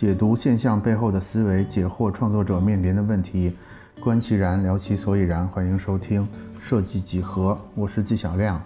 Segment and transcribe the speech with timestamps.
[0.00, 3.54] 解读现象背后的思维，解惑创作者面临的问题，
[4.02, 5.46] 观其然，聊其所以然。
[5.46, 6.26] 欢迎收听
[6.58, 8.58] 设计几何，我是纪晓亮。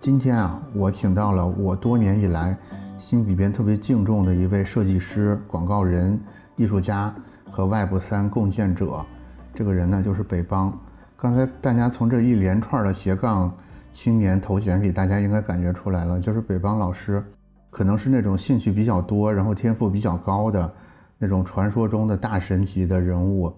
[0.00, 2.58] 今天啊，我请到了我多年以来
[2.98, 6.20] 心里边特别敬重的一位设计师、广告人、
[6.56, 7.14] 艺术家
[7.52, 9.06] 和 Web 三共建者。
[9.54, 10.76] 这个人呢，就是北邦。
[11.16, 13.56] 刚才大家从这一连串的斜杠
[13.92, 17.24] 青年头衔里，大家应该感觉出来了，就是北邦老师
[17.74, 20.72] 可能是那种兴趣比较多，然后天赋比较高的
[21.18, 23.52] 那种传说中的大神级的人物。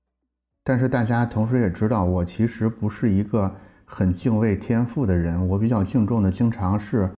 [0.64, 7.10] 但是大家同时也知道，我其实不是一个很敬畏天赋的人，我比较敬重的经常是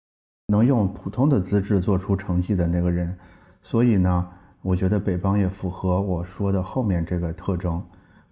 [0.48, 3.16] 能用普通的资质做出成绩的那个人。
[3.62, 4.28] 所以呢，
[4.60, 7.80] 我觉得北邦也符合我说的后面这个特征。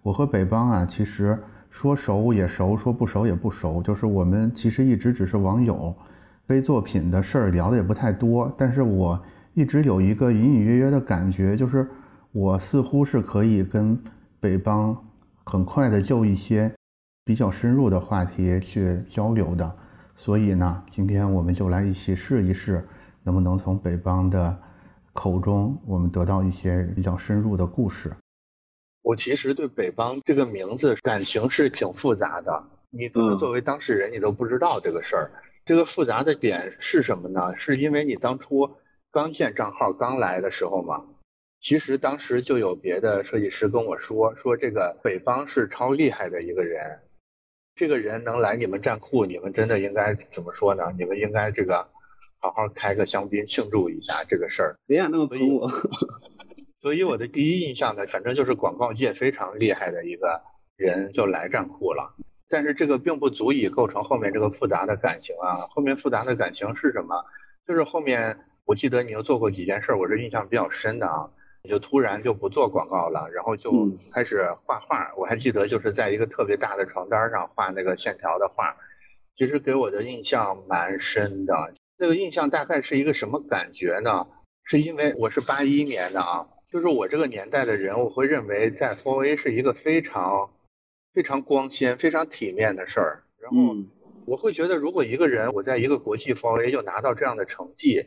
[0.01, 1.41] 我和北邦啊，其实。
[1.69, 5.93] 说熟也熟，说不熟也不熟，就是我们其实一直只是网友，
[6.47, 8.51] 背作品的事儿聊的也不太多。
[8.57, 9.21] 但是我
[9.53, 11.87] 一直有一个隐隐约约的感觉，就是
[12.31, 13.99] 我似乎是可以跟
[14.39, 14.97] 北邦
[15.45, 16.73] 很快的就一些
[17.25, 19.75] 比较深入的话题去交流的。
[20.15, 22.87] 所以呢，今天我们就来一起试一试，
[23.23, 24.57] 能不能从北邦的
[25.13, 28.11] 口中我们得到一些比较深入的故事。
[29.03, 35.31] 我其实对北邦这个名字感情是挺复杂的，你可能作为当事人你都不知道这个事儿。
[35.67, 37.57] 这个复杂的点是什么呢？
[37.57, 38.77] 是因为你当初
[39.11, 41.05] 刚建账号刚来的时候嘛，
[41.61, 46.99] 其实当时就有别的设计师跟我说，说这个北方是超厉害的一个人，
[47.75, 50.93] 这个人能来你们站库，你们真的应该怎么说呢？
[50.97, 51.89] 你们应该这个
[52.39, 54.77] 好好开个香槟庆祝一下这个事儿。
[54.87, 55.69] 别想，那么捧我。
[56.79, 60.43] 所以我的第一印象呢，反正就是广告界非常厉害的一个
[60.77, 62.15] 人就来站库了。
[62.49, 65.67] 但是这个并不足以构成后面这个复杂的感情啊。
[65.69, 67.25] 后面复杂的感情是什么？
[67.67, 71.29] 就是后面我记得你又做过几件事，我是印象比较深的啊。
[71.63, 75.11] 你就突然就不做广告了，然后就开始画画。
[75.17, 78.77] 我还记得就是在一个特别大的床单上画那个线条的画，
[79.37, 81.73] 其实给我的印象蛮深的。
[81.97, 84.27] 那个印象大概是一个什么感觉呢？
[84.69, 86.47] 是因为我是八一年的啊。
[86.71, 90.49] 就是我这个年代的人，我会认为在 Four A 是一个非常
[91.17, 93.23] 非常光鲜、非常体面的事儿。
[93.41, 93.57] 然后
[94.27, 98.05] 我会觉得，如果一个人我在一个国际 Four A 又拿到这样的成绩，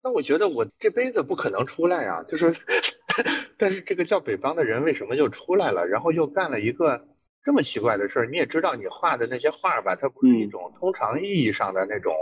[0.00, 2.22] 那我觉得我这辈子不可能出来啊。
[2.22, 2.54] 就是，
[3.58, 5.88] 但是这个叫北方的人为什么就出来了？
[5.88, 7.08] 然后又干了一个
[7.42, 8.26] 这么奇怪的事儿？
[8.26, 12.14] 你也知道，你画的那些画吧，它不是一种通常意义上的那种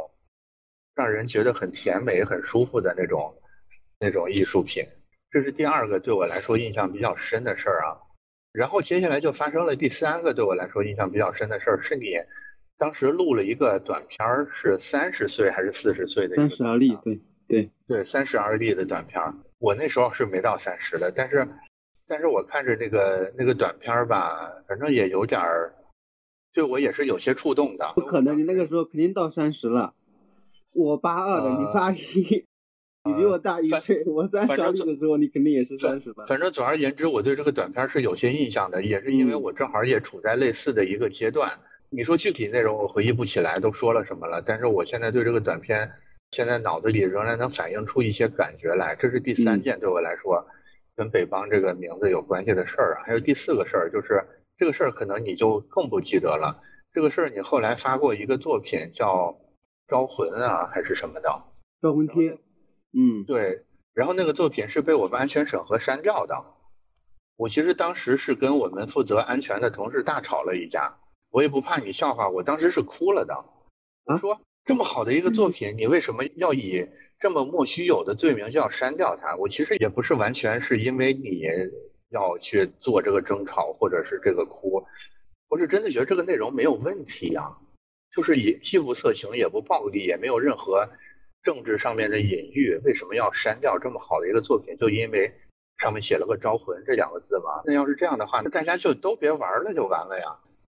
[0.94, 3.34] 让人觉得很甜美、很舒服的那种
[4.00, 4.86] 那种艺术品。
[5.30, 7.98] 这是第二个对我来说印象比较深的事儿啊，
[8.54, 12.04] 然后接下来就发生了第三个对我来说印象比较深的事儿，是你
[12.78, 16.37] 当时录了一个短片儿，是三十岁还是四十岁的？
[16.37, 19.34] 三十而立，对对对，三十而立的短片儿。
[19.59, 21.48] 我那时候是没到三十的，但是
[22.06, 25.75] 但是我看着那个那个短片儿吧，反正也有点儿，
[26.53, 27.92] 对我也是有些触动的。
[27.97, 29.94] 不可能，你那个时候肯定到三十了。
[30.72, 32.47] 我八二的，你八一。
[33.06, 36.25] 你比我大一岁，我三十的时候，你肯定也是三十吧。
[36.26, 41.53] 反正总而言之，我对这个短片是有些印象的，也是因为我正好也处在类似的一个阶段。
[41.91, 44.41] 你说具体内容我回忆不起来，都说了什么了？
[44.41, 45.91] 但是我现在对这个短片，
[46.31, 48.97] 现在脑子里仍然能反映出一些感觉来。
[48.98, 50.47] 这是第三件对我来说
[50.97, 53.03] 跟北邦这个名字有关系的事儿。
[53.04, 54.25] 还有第四个事儿，就是
[54.56, 56.62] 这个事儿可能你就更不记得了。
[56.94, 59.26] 这个事儿你后来发过一个作品叫
[59.88, 61.28] 《招魂》啊，还是什么的？
[61.82, 62.38] 招魂贴。
[62.97, 63.62] 嗯，对，
[63.93, 66.44] 然后那个作品是被我们安全审核删掉的。
[67.37, 70.94] 我其实当时是跟我们负责安全的同事大吵了一架。
[71.33, 73.34] 我也不怕你笑话，我当时是哭了的。
[74.04, 76.87] 我说这么好的一个作品，你为什么要以
[77.19, 79.34] 这么莫须有的罪名就要删掉它？
[79.34, 81.43] 我其实也不是完全是因为你
[82.10, 84.87] 要去做这个争吵或者是这个哭，
[85.49, 87.59] 我是真的觉得这个内容没有问题啊，
[88.15, 90.88] 就是也既不色情也不暴力，也没有任何。
[91.44, 94.77] 政治上面的隐喻，为什么要删掉这么好的一个作品？
[94.78, 95.30] 就因为
[95.78, 97.63] 上面写了个“招魂”这两个字吗？
[97.66, 100.24] 那要是这样的话，那大家就都别玩了，就完了呀。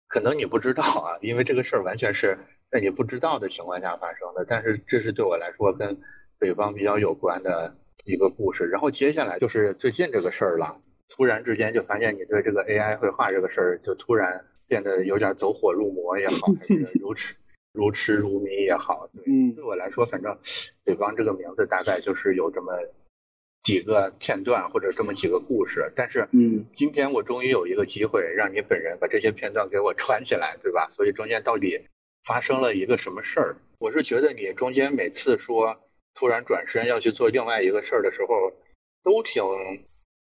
[0.09, 2.39] 可能你不知道啊，因为这个事儿完全是
[2.71, 4.45] 在你不知道的情况下发生的。
[4.49, 5.99] 但是这是对我来说跟
[6.39, 8.65] 北方比较有关的一个故事。
[8.65, 10.79] 然后接下来就是最近这个事儿了，
[11.11, 16.49] 突然之间就发现你对这个 AI 绘画这个事儿就突然变得有点走火入魔也好，
[17.01, 17.35] 如此。
[17.73, 19.25] 如痴如迷也好，对，
[19.55, 20.39] 对我来说，反正
[20.85, 22.73] 北方这个名字大概就是有这么
[23.65, 25.91] 几个片段或者这么几个故事。
[25.97, 30.89] 但是，嗯，今天我终于有一个机会让你本人把这些片段给我串起来，对吧？
[30.91, 31.81] 所以中间到底
[32.27, 33.57] 发生了一个什么事儿？
[33.79, 35.77] 我是觉得你中间每次说
[36.15, 38.53] 突然转身要去做另外一个事儿的时候，
[39.03, 39.43] 都挺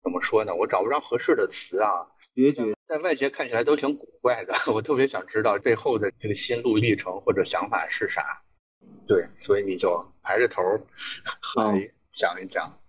[0.04, 0.56] 怎么说呢？
[0.56, 2.08] 我找不着合适的词啊。
[2.34, 4.54] 决绝，在外界看起来都挺古怪的。
[4.76, 8.44] 我特别想知道背后的这个心路历程或者想法是啥。
[9.08, 10.62] 对，所以你就排着头
[11.56, 12.82] 来讲一讲。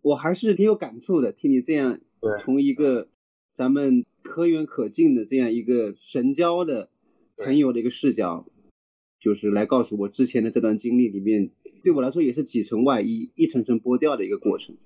[0.00, 2.00] 我还是挺有感触的，听你这样
[2.38, 3.08] 从一个
[3.52, 6.88] 咱们可远可近的这样一个神交的
[7.36, 8.46] 朋友的一个视角，
[9.20, 11.50] 就是来告诉我之前的这段经历里面，
[11.84, 14.78] 对我来说也是几层外衣一层层剥掉的一个过程。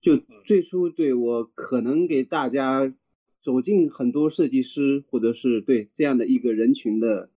[0.00, 2.94] 就最初对我可能给大家。
[3.42, 7.28] 走进很多设计师，或者是对这样的一个人群的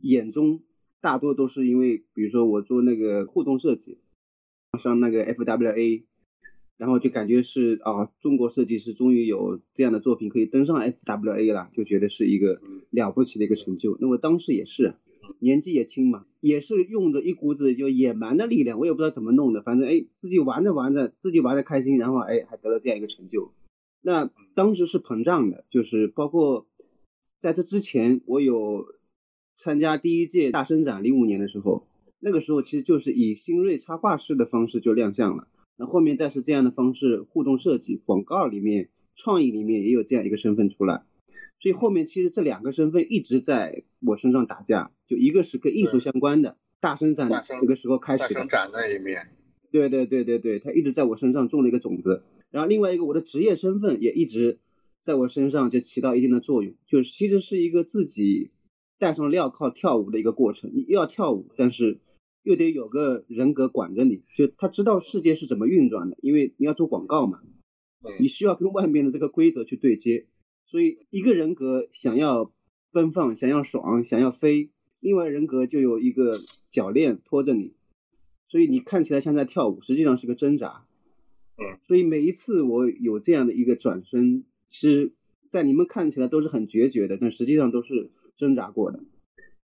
[0.00, 0.62] 眼中，
[1.00, 3.98] 大多都是因为，比如说我做那个互动设计，
[4.76, 6.02] 上那个 FWA，
[6.76, 13.96] 然后就感觉是啊，中国设计师终于有这样的作品可以登上 FWA 了，就觉得是一个了不起的一个成就。
[14.00, 14.96] 那我当时也是，
[15.38, 23.52] 年纪也轻嘛，也是用着一股子就野蛮的力量，我也不知道怎么弄的，反正哎，自己玩着玩着，自己玩的开心，然后哎，还得了这样一个成就。
[24.00, 26.66] 那当时是膨胀的，就是包括
[27.38, 28.86] 在这之前，我有
[29.56, 31.86] 参加第一届大生展，零五年的时候，
[32.20, 35.48] 那个时候其实就是以新锐插画师的方式就亮相了。
[35.76, 41.04] 那后面再是这样的方式，互动设计、广告里面、创意里面也有这样一个身份出来。
[41.60, 48.34] 所以后面其实这两个身份一直在我身上打架，就一个是跟艺术相关的大生展那个时候开始的。
[48.34, 49.28] 大生展那一面。
[49.70, 52.22] 对对对对对，他一直在我身上种了一个种子。
[52.50, 54.58] 然后另外一个，我的职业身份也一直
[55.00, 58.50] 在我身上就起到一定的作用，就是其实是一个自己
[58.98, 60.70] 戴上镣铐跳舞的一个过程。
[60.74, 62.00] 你又要跳舞，但是
[62.42, 67.42] 又得有个人格管着你，就他知道世界是怎么运转的，因为你要做广告嘛，
[68.18, 70.26] 你需要跟外面的这个规则去对接。
[70.66, 72.52] 所以一个人格想要
[72.92, 76.40] 奔放，想要爽，想要飞，另外人格就有一个
[76.70, 77.74] 铰链拖着你，
[78.48, 80.86] 所以你看起来像在跳舞，实际上是个挣扎。
[81.86, 85.12] 所以每一次我有这样的一个转身，其实，
[85.48, 89.00] 在你们看起来都是很决绝的，但实际上都是挣扎过的。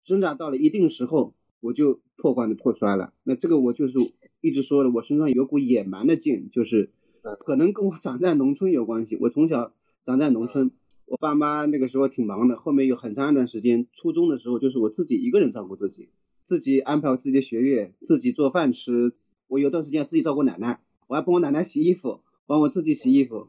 [0.02, 3.12] 挣扎到了一定时候，我就破罐子破摔了。
[3.22, 3.98] 那这个我就是
[4.40, 6.90] 一直说的，我身上有股野蛮的劲，就是
[7.38, 9.16] 可能跟我长在农村有关系。
[9.20, 10.72] 我从小长在农村，
[11.06, 16.08] 我爸妈那个时候挺忙的，后面有很长一段时间，初中的时候就是我自己一个人照顾自己，
[16.42, 19.12] 自己安排好自己的学业，自己做饭吃。
[19.46, 20.80] 我有段时间自己照顾奶奶。
[21.06, 23.48] 我还帮我奶奶洗衣服，帮我自己洗衣服，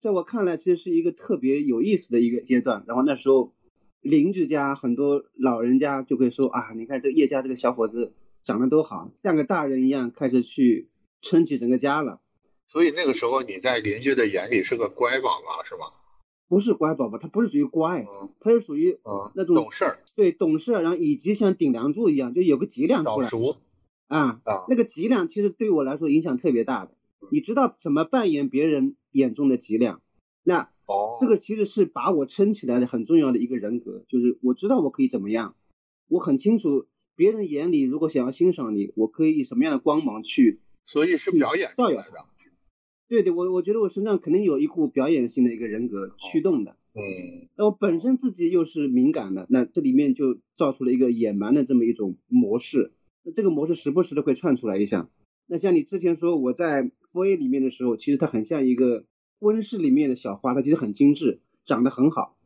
[0.00, 2.84] 在我看来，其实是一个特别有意思的一个阶段。
[2.86, 3.52] 然后那时候，
[4.00, 8.12] 邻居家很多老人家就会说啊，你看这叶家这个小伙子
[8.44, 10.88] 长得多好，像个大人一样，开始去
[11.20, 12.20] 撑起整个家了。
[12.66, 15.86] 所以那个时候你在邻居的眼里是个乖宝宝，是吗？
[16.48, 18.06] 不是乖宝宝，他不是属于乖，
[18.40, 18.98] 他是属于
[19.34, 23.30] 那种懂事儿，对，懂事儿，然后以及像顶梁柱一样，就有个脊梁出来。
[24.10, 26.90] 啊啊，那个脊梁其实对我来说影响特别大的。
[27.30, 30.02] 你知道怎么扮演别人眼中的脊梁？
[30.42, 35.54] 那哦，这个其实是把我撑起来的很重要的一个人格，就是我知道我可以怎么样，
[36.08, 40.58] 我很清楚别人眼里如果想要欣赏你，我可以以什么样的光芒去。
[40.84, 42.26] 所以是表演造谣的。
[43.06, 46.76] 对对，我我觉得我身上肯定有一股表演性的一个人格驱动的。
[46.94, 47.48] 嗯。
[47.56, 52.92] 那我本身自己又是敏感的，那这里面就造出了一个野蛮的这么一种模式。
[53.22, 55.08] 那这个模式时不时的会窜出来一下。
[55.46, 59.04] 那像你之前说我在 f A 里面的时候，其实它很像一个
[59.40, 62.36] 温室里面的小花，它其实很精致，长得很好。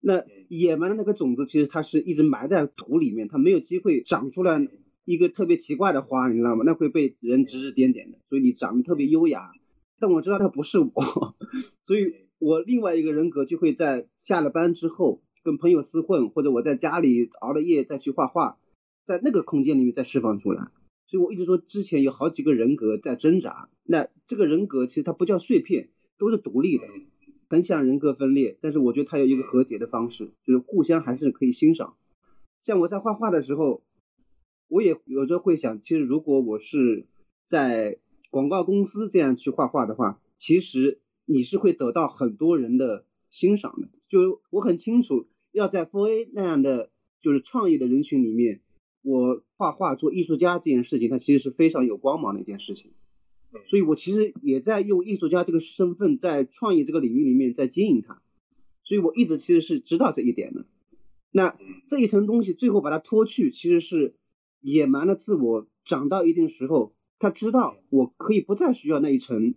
[0.00, 4.68] 那野蛮的那个种子，其实它是一直埋在土里面，它没有机会长出来
[5.04, 6.64] 一个特别奇怪的花，你知道吗？
[6.66, 8.18] 那会被人指指点点的。
[8.28, 9.52] 所以你长得特别优雅，
[10.00, 10.90] 但我知道它不是我，
[11.86, 18.58] 所以我另外一个人格就会在下了班之后跟朋友厮混，或者我在家里熬了夜再去画画。
[19.08, 20.68] 在那个空间里面再释放出来，
[21.06, 23.70] 所以我一直说之前有好几个人格在挣扎。
[23.82, 25.88] 那这个人格其实它不叫碎片，
[26.18, 26.84] 都是独立的，
[27.48, 31.96] 很想人格分裂，但是我觉得它有一个和解的方式，就是互相还是可以欣赏。
[32.60, 33.82] 像我在画画的时候，
[34.68, 37.06] 我也有时候会想，其实如果我是
[37.46, 37.96] 在
[38.28, 43.88] 广告公司这样去画画的话，其实你是会得到很多人的欣赏的。
[44.06, 46.90] 就我很清楚，要在 f o A 那样的
[47.22, 48.60] 就是创意的人群里面。
[49.02, 52.92] 我画画做艺术家这件事情，它其实是非常有光芒的一件事情，
[53.66, 58.20] 所以我其实也在用艺术家这个身份在创意这个领域里面在经营它，
[58.84, 60.66] 所以我一直其实是知道这一点的。
[61.30, 64.16] 那这一层东西最后把它脱去，其实是
[64.60, 69.54] 野蛮的自我长到一定时候，他知道我可以不再需要那一层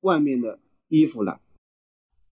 [0.00, 1.40] 外面的衣服了，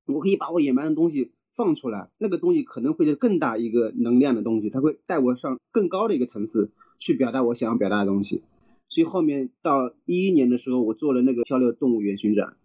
[0.06, 1.32] 我可以把我野蛮的东西。
[1.56, 8.42] 放出来，那个东西可能会是更大一个能量的东西，它会带我上更高的一个层次去表达我想要表达的东西。
[8.88, 12.56] 所以后面到一一年的时候，我做了那个漂流动物园巡展，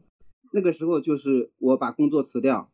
[0.52, 2.70] 那个时候就是我把工作辞掉，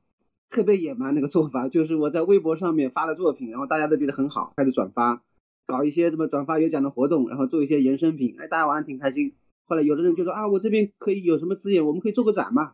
[0.50, 5.24] 特别野蛮那个做法，就是我在微博上面发了作品，然后大家都觉得很好，开始转发，
[5.66, 9.34] 搞一些什么转发有奖的活动，然后做一些衍生品，哎，大家玩的挺开心。
[9.66, 12.74] 后来有的人就说啊，我这边可以有什么资源，我们可以做个展嘛。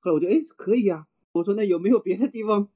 [0.00, 2.68] 后来我就哎可以啊，我说那有没有别的地方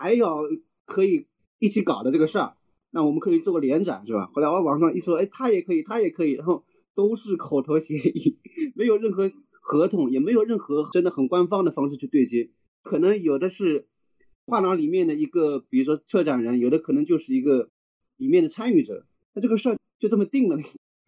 [0.00, 0.48] 还有
[0.86, 1.26] 可以
[1.58, 2.54] 一起搞的这个事儿？
[2.90, 4.30] 那我们可以做个联展是吧？
[4.32, 6.64] 后来我网上一说，哎，他也可以，他也可以，然后
[6.94, 8.38] 都是口头协议，
[8.74, 9.30] 没有任何
[9.60, 12.48] 合同，也没有任何真的很官方的方式去对接。
[12.82, 13.88] 可能有的是
[14.46, 17.68] 画廊里面的一个，比如说策展人，有的可能就是一个
[18.16, 19.04] 里面的参与者。
[19.34, 20.56] 那这个事儿就这么定了，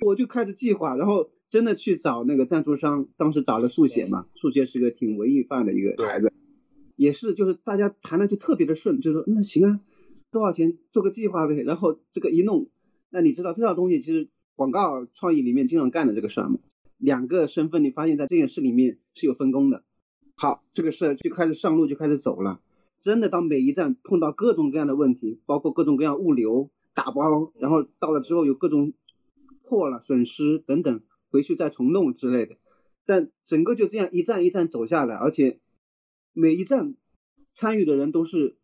[0.04, 3.08] 我就开始计划，然后真的去找那个赞助商。
[3.16, 6.30] 当时找了速写嘛，速写是个挺文艺范的一个孩子，
[6.96, 9.80] 也是就是大家谈的就特别的顺，就说那行啊。
[10.30, 12.68] 多少钱做个计划呗，然后这个一弄，
[13.10, 16.58] 那你知道这套东西其实广告创意里面经常干的这个事儿嘛？
[16.96, 19.84] 两个身份你发现在这件事里面是有分工的。
[20.34, 22.60] 好，这个事儿就开始上路，就开始走了。
[22.98, 28.94] 真的，当每一站碰到各种各样的问题，包括各种各样物流打包，然后到了之后有各种
[29.62, 32.56] 破了、损失等等，回去再重弄之类的。
[33.04, 35.58] 但整个就这样一站一站走下来，而且
[36.32, 36.94] 每一站
[37.54, 38.56] 参与的人都是。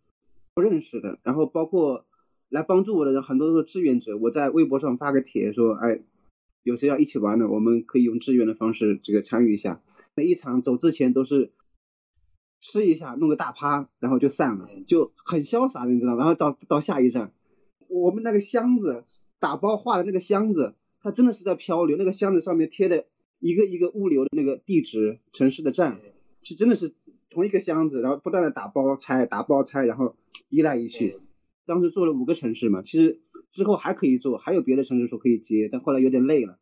[0.54, 2.04] 不认识的，然后包括
[2.48, 4.18] 来帮助我的人，很多都是志愿者。
[4.18, 6.00] 我在微博上发个帖说，哎，
[6.64, 9.80] 有谁要一起玩的，我们可以用志愿的方式这个参与一下。
[10.16, 11.52] 每一场走之前都是
[12.60, 16.18] 吃一下，弄个大趴，然后就散了，就很潇洒，你知道吗？
[16.18, 17.32] 然后到到下一站，
[17.86, 19.04] 我们那个箱子
[19.38, 21.96] 打包画的那个箱子，它真的是在漂流。
[21.96, 23.06] 那个箱子上面贴的
[23.38, 26.00] 一个一个物流的那个地址、城市的站，
[26.42, 26.96] 是真的是。
[27.30, 30.16] 同一个箱子，然后不断的打包拆，打包拆，然后
[30.48, 31.20] 一来一去。
[31.66, 33.20] 当时做了五个城市嘛，其实
[33.50, 36.58] 之后还可以做，还有别的城市说可以接，但后来有点累了，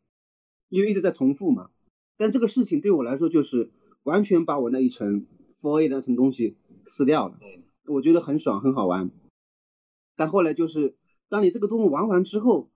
[0.67, 1.69] 因为一直在重复嘛。
[2.17, 3.71] 但这个事情对我来说就是
[4.03, 5.25] 完全把我那一层
[5.61, 7.39] Four A 那层东西撕掉了，
[7.85, 9.11] 我觉得很爽，很好玩。
[10.17, 10.95] 但后来就是
[11.29, 12.69] 当你这个东西玩完之后，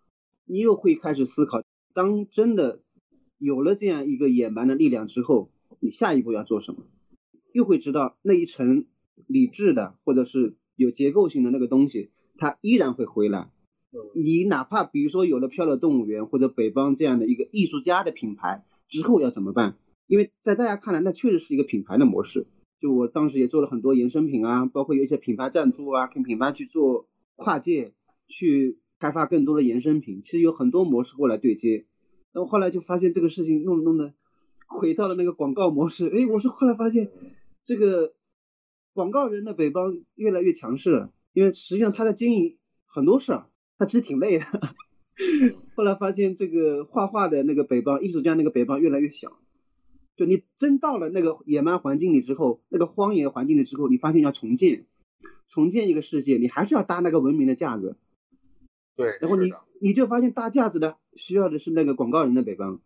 [0.45, 2.79] 你又会开始思考，当真的
[3.37, 5.49] 有了这样一个野蛮的力量之后，
[5.81, 6.85] 你下一步要做什么？
[7.53, 8.85] 又会知道那一层
[9.27, 13.51] 理智的或者是有结构性的那个东西，它依然会回来。
[14.15, 19.77] 你哪怕比如说有了漂流动物园或者北方这样的一个艺术家的品牌之后要怎么办？
[20.07, 22.47] 因为在大家看来，那确实是一个品牌的模式。
[22.79, 27.93] 就我当时也做了很多衍生品啊，包括有一些品牌赞助啊，跟品牌去做跨界
[28.27, 30.21] 去开发更多的衍生品。
[30.21, 31.85] 其实有很多模式过来对接，
[32.33, 34.13] 那我后来就发现这个事情弄弄的
[34.67, 36.07] 回到了那个广告模式。
[36.07, 37.11] 哎，我说后来发现。
[37.71, 38.13] 这个
[38.91, 43.47] 广告人的北方越来越强势了，因为实际上他在经营很多事儿，
[43.77, 44.45] 他其实挺累的。
[45.73, 49.39] 后来发现这个画画的那个北方艺术家那个北方越来越小，
[50.17, 54.85] 就你真到了那个野蛮环境里之后，那个荒野环境里之后，你发现要重建，
[55.47, 57.95] 重建一个世界，你还是要搭那个文明的架子。
[58.97, 59.49] 对，然后你
[59.79, 62.81] 你就发现搭架子的需要的是那个广告人的北方，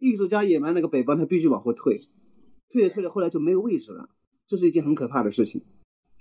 [0.00, 2.08] 艺术家野蛮那个北方他必须往后退。
[2.70, 4.08] 退着退着，后来就没有位置了，
[4.46, 5.62] 这是一件很可怕的事情。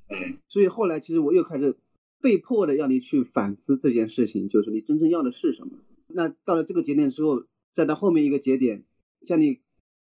[0.10, 1.77] 嗯，所以后来其实我又开始
[2.22, 5.80] 被迫的要你去反思这件事情，就是你真正要的是什么。
[6.08, 8.84] 那到了这个节点之后，再到后面一个节点，
[9.22, 9.60] 像你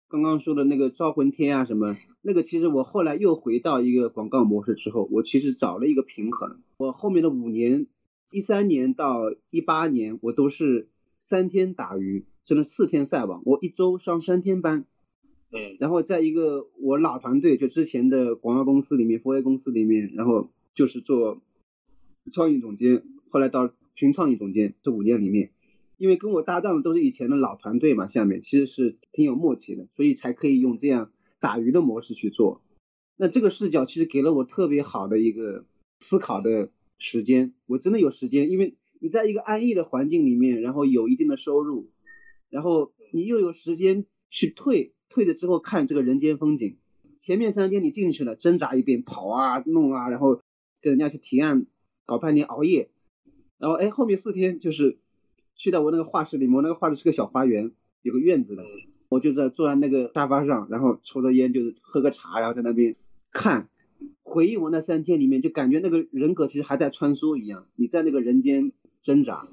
[0.09, 6.61] 刚刚说的那个招魂天啊什么，那个其实我后来又回到一个广告模式之后，我其实找了一个平衡。
[6.77, 7.87] 我后面的五年，
[8.31, 10.89] 一三年到一八年，我都是
[11.21, 14.87] 三天打鱼，真的四天晒网，我一周上三天班。
[15.51, 21.41] 嗯，然后在一个我老团队，就之前的广告公司里面，4A 公司里面，然后就是做
[22.31, 25.51] 创意总监，后来到群创意总监，这五年里面，
[25.97, 32.61] 因为跟我搭档的都是以前的老团队嘛，下面其实是挺有默契的，所以才可以用这样打鱼的模式去做。
[33.17, 35.65] 那这个视角其实给了我特别好的一个
[35.99, 41.89] 思考的时间，我真的有时间，因为你在一个安逸的环境里面，然后有一定的收入，
[42.51, 44.93] 然后你又有时间去退。
[45.09, 46.77] 退了之后看这个人间风景，
[47.19, 50.41] 前面三天你进去了挣扎一遍跑啊弄啊，然后
[50.81, 51.67] 跟人家去提案
[52.07, 52.91] 搞半天熬夜，
[53.59, 54.99] 然后哎后面四天就是
[55.57, 57.73] 去到我那个画室里面，我那个画室是个小花园，
[58.03, 58.63] 有个院子的，
[59.09, 62.95] 我就在坐在那个沙发上，然后抽着烟就是喝个茶，然后在那边
[63.33, 63.69] 看，
[64.23, 68.73] 回忆我那三天里面，就感觉那个人格其实还在穿梭一样，你在那个人间
[69.03, 69.49] 挣扎，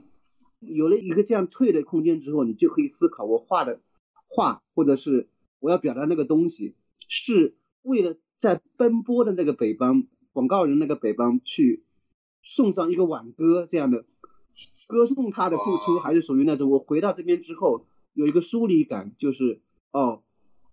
[0.59, 3.79] 有了一个这样退的空间之后，你就可以思考我画的
[4.27, 5.29] 画或者是。
[5.65, 6.75] 我要表达那个东西，
[7.07, 11.84] 是为了在奔波的那个北方广告人那个北方去
[12.43, 14.05] 送上一个挽歌这样的
[14.86, 20.22] 歌颂他的付出，还是属于那种我回到这边之后有一个疏离感，就是哦，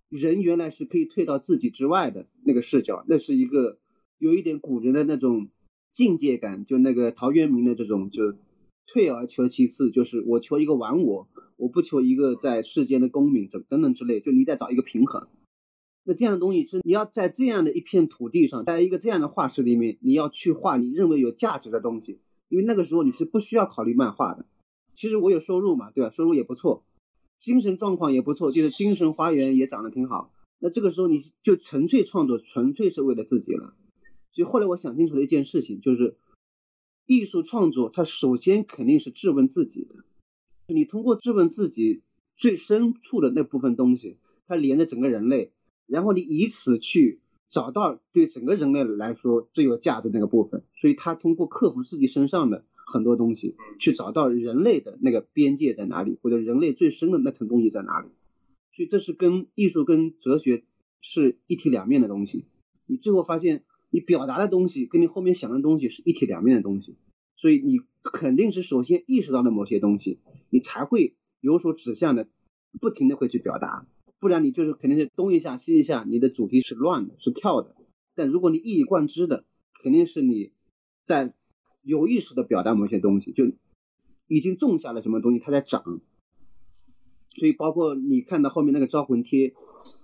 [0.09, 3.79] 人原来是可以退到自己之外的那个视角，那是一个
[4.19, 5.47] 有一点古人的那种
[5.91, 8.35] 境界感，就那个陶渊明的这种，就
[8.85, 15.27] 退而求其次，就是我求一个玩我，我不求一个在世间的公民，等等等之类，就你得找一个平衡。
[16.03, 24.45] 那这样的东西是你要在这样的一片土地上，在一个这样的画室里面，你要去画你认为有价值的东西，因为那个时候你是不需要考虑漫画的。
[24.93, 26.09] 其实我有收入嘛，对吧？
[26.09, 26.83] 收入也不错，
[27.37, 30.33] 精神状况也不错，就是精神花园也长得挺好。
[30.59, 33.73] 那这个时候你就纯粹创作，纯粹是为了自己了。
[34.33, 36.17] 所以后来我想清楚了一件事情，就是
[37.05, 39.95] 艺术创作它首先肯定是质问自己的。
[40.67, 42.01] 你通过质问自己
[42.37, 44.17] 最深处的那部分东西，
[44.47, 45.51] 它连着整个人类。
[45.85, 58.07] 然后你以此去找到对整个人类来说最有价值那个部分，所以他通过克服自己身上的很多东西，去找到人类的那个边界在哪里，或者人类最深的那层东西在哪里。
[58.71, 60.63] 所以这是跟艺术跟哲学
[61.01, 62.45] 是一体两面的东西。
[62.87, 66.95] 你最后发现，你表达的东西跟你后面想的东西是一体两面的东西。
[67.35, 70.19] 所以你肯定是首先意识到了某些东西，
[70.49, 72.27] 你才会有所指向的，
[72.81, 73.85] 不停的会去表达。
[74.19, 77.75] 不然你就是肯定是东一下西一下，你的主题是乱的，是跳的。
[78.15, 79.45] 但如果你一以贯之的，
[79.83, 80.53] 肯定是你
[81.03, 81.35] 在
[81.83, 83.51] 有意识的表达某些东西，就
[84.27, 86.01] 已经种下了什么东西，它在长。
[87.35, 89.53] 所以包括你看到后面那个招魂贴，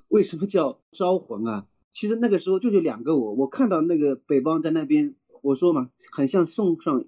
[0.09, 1.67] 为什么叫招魂啊？
[1.91, 7.05] 其实那个时候就有两个我，我看到那个北方在那边，我说嘛，很像送上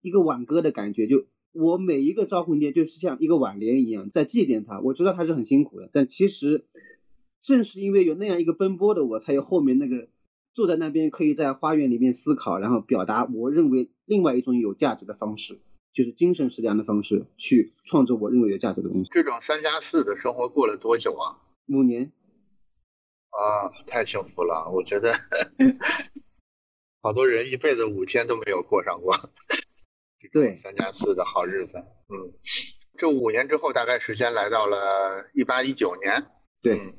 [0.00, 1.26] 一个挽歌的感觉，就。
[1.56, 6.64] 我每一个招魂贴就是像一个挽联一样在祭奠他，我知道他是很辛苦的，但其实
[7.42, 10.08] 正是因为有那样一个奔波的我，才有后面那个
[10.52, 15.60] 坐在那边可以在花园里面思考，然后表达我认为另外一种有价值的方式，
[15.92, 19.10] 就是精神食粮的方式去创作我认为有价值的东西。
[19.14, 21.38] 这种三加四的生活过了多久啊？
[21.68, 22.10] 五年。
[23.34, 24.70] 啊，太幸福了！
[24.70, 25.18] 我觉得
[27.02, 29.28] 好多人一辈子五天都没有过上过。
[30.32, 31.72] 对，三加四的好日子，
[32.08, 32.32] 嗯，
[32.96, 36.26] 这五年之后，大概时间来到了一八一九年，
[36.62, 36.94] 对，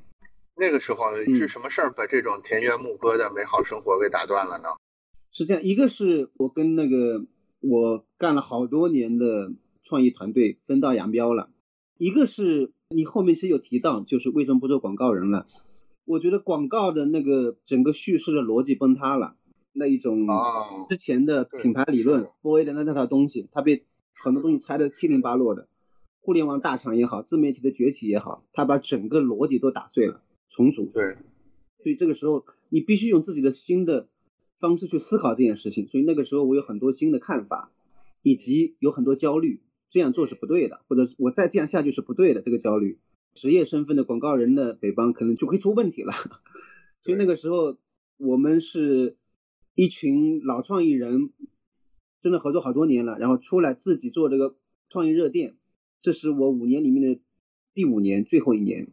[0.58, 4.69] 那个时候是什么事儿把这种田园牧歌的美好生活给打断了呢？
[5.32, 7.26] 是这样，一个是我跟那个
[7.62, 11.50] 我干了好多年的创意团队分道扬镳了，
[11.98, 15.48] 一个是你后面是有提到，就是为什么不做广告人了？
[16.06, 19.36] 我觉得广告的那个整个叙事的逻辑崩塌了。
[19.78, 20.26] 那一种
[20.88, 25.68] 之前的品牌理论，4A 的那那套东西，它被很多东西拆得七零八落的。
[26.22, 30.86] 互联网大厂也好，自媒体的崛起也好，它把整个逻辑都打碎了，重组。
[30.94, 31.18] 对，
[31.84, 34.08] 所以这个时候你必须用自己的新的
[34.60, 35.88] 方式去思考这件事情。
[35.88, 37.70] 所以那个时候我有很多新的看法，
[38.24, 42.41] 以及有很多焦虑，这样做是不对的，或者我再这样下去是不对的。
[42.41, 42.98] 这个焦虑，
[43.36, 46.13] 职业身份的广告人的北方可能就会出问题了。
[47.04, 47.78] 所以那个时候
[48.17, 49.15] 我们是。
[49.78, 51.32] 一群老创意人，
[52.21, 54.56] 真的合作好多年了，然后出来自己做这个
[54.88, 55.58] 创意热电，
[56.00, 57.19] 这是我五年里面的
[57.74, 58.88] 第五年，最后一年，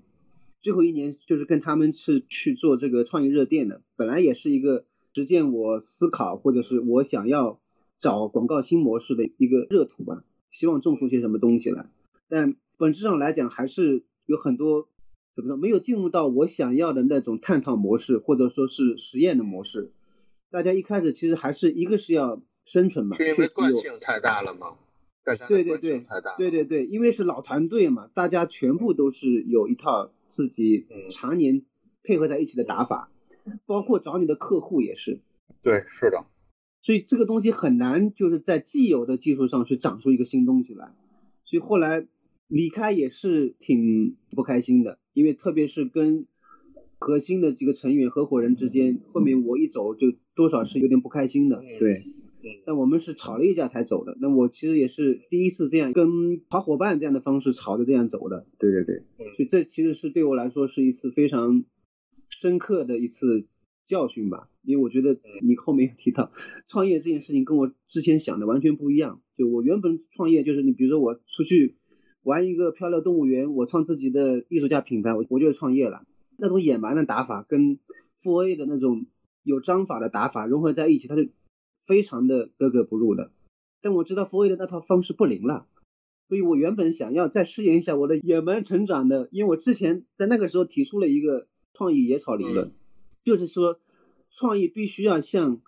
[0.61, 3.81] 最后一年就是跟他们是去做这个创意热电的。
[3.94, 7.61] 本来也是一个实践我思考或者是我想要
[7.96, 11.88] 找广告新模式的一个热土吧，希望种出些什么东西来。
[12.28, 14.88] 但本质上来讲，还是有很多
[15.35, 19.92] 怎么说，没有进入到我想要的那种探讨模式，或者说是实验的模式。
[20.50, 24.76] 大家一开始其实还是一个是要生存嘛，是因为惯性太大了吗？
[25.24, 26.04] 对对对，
[26.37, 31.64] 对对对，因为是老团队嘛，大家全部都是有一套自己常年
[32.02, 33.11] 配合在一起的打法，
[33.64, 35.20] 包括找你的客户也是。
[35.62, 36.26] 对，是的。
[36.82, 40.92] 所以这个东西很难就是在既有的技术上去长出一个新东西来，
[41.44, 42.04] 所以后来
[42.53, 46.27] 离开也是挺不开心的，因为特别是跟。
[47.05, 52.05] 核心的几个成员合伙人之间，后面我一走就多少是有点不开心的，对，
[52.65, 54.17] 但我们是吵了一架才走的。
[54.21, 56.07] 那我其实也是第一次这样跟
[56.49, 59.03] 好伙伴这样的方式吵着这样走的，对对对，
[59.35, 61.65] 所以这其实是对我来说是一次非常
[62.29, 63.49] 深刻的一次
[63.85, 64.49] 教训吧。
[64.62, 66.31] 因为我觉得你后面有提到
[66.69, 69.21] 创业这件事情跟我之前想的完全不一样。
[69.37, 71.75] 就我原本创业就是你比如说我出去
[72.22, 76.04] 玩一个漂流动物园，我创自己的艺术家品牌，我我就是创业了。
[76.37, 77.78] 那种野蛮的打法跟
[78.22, 79.06] 4A 的那种
[79.42, 81.30] 有章法的打法融合在一起，它是
[81.76, 83.30] 非常的格格不入的。
[83.80, 85.66] 但我知道 4A 的那套方式不灵了，
[86.28, 92.70] 所以我原本想要再试验一下我的野蛮成长的，因为我之前在那个时候提出了一个创意野草理论，
[93.24, 93.80] 就是说
[94.30, 95.61] 创意必须要像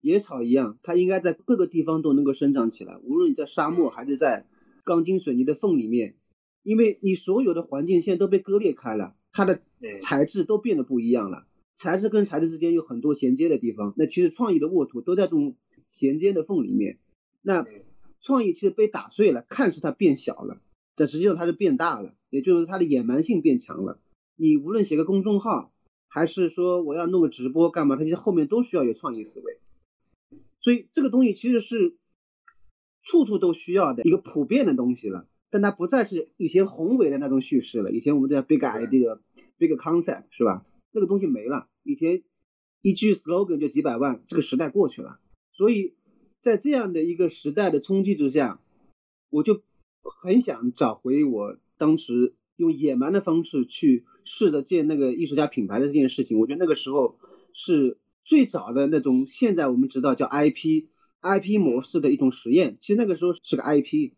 [0.00, 4.46] 野草一样，它应该在各个地方都能够生长起来，无论你在沙漠还是在
[4.90, 6.16] 钢筋水泥的缝里面，
[6.64, 9.14] 因为你所有的环境现在都被割裂开了。
[9.32, 9.60] 它的
[10.00, 13.94] 材质都变得不一样了，材质跟材质之间有很多衔接的地方。
[13.96, 15.54] 那其实创意的沃土都在这种
[15.86, 16.98] 衔接的缝里面。
[17.40, 17.64] 那
[18.20, 20.60] 创意其实被打碎了，看似它变小了，
[20.96, 24.00] 但实际上它是变大了，也就是它的野蛮性变强了。
[24.34, 25.72] 你无论写个公众号，
[26.08, 29.60] 还是说我要弄个直播干嘛，它其实后面都需要有创意思维。
[30.60, 31.96] 所以这个东西其实是
[33.02, 37.90] 处处都需要的一个普遍的东西了，但它不再是以前宏伟的那种叙事了。
[37.90, 40.64] 以前我们叫 big idea，big concept 是吧？
[40.92, 41.68] 那个东西没了。
[41.82, 42.22] 以前
[42.82, 45.18] 一句 slogan 就几百万，这个时代过去了。
[45.52, 45.94] 所以
[46.40, 48.60] 在这样的一个时代的冲击之下，
[49.30, 49.62] 我就
[50.02, 56.38] 很想找回我当时用野蛮的方式去试着建那个艺术家品牌的这件事情。
[56.38, 57.18] 我觉得那个时候
[57.52, 57.98] 是。
[58.22, 60.26] 最早的那种，现在我们知道叫
[61.22, 64.12] IP，IP 模式的一种实验，其实那个时候是个 IP，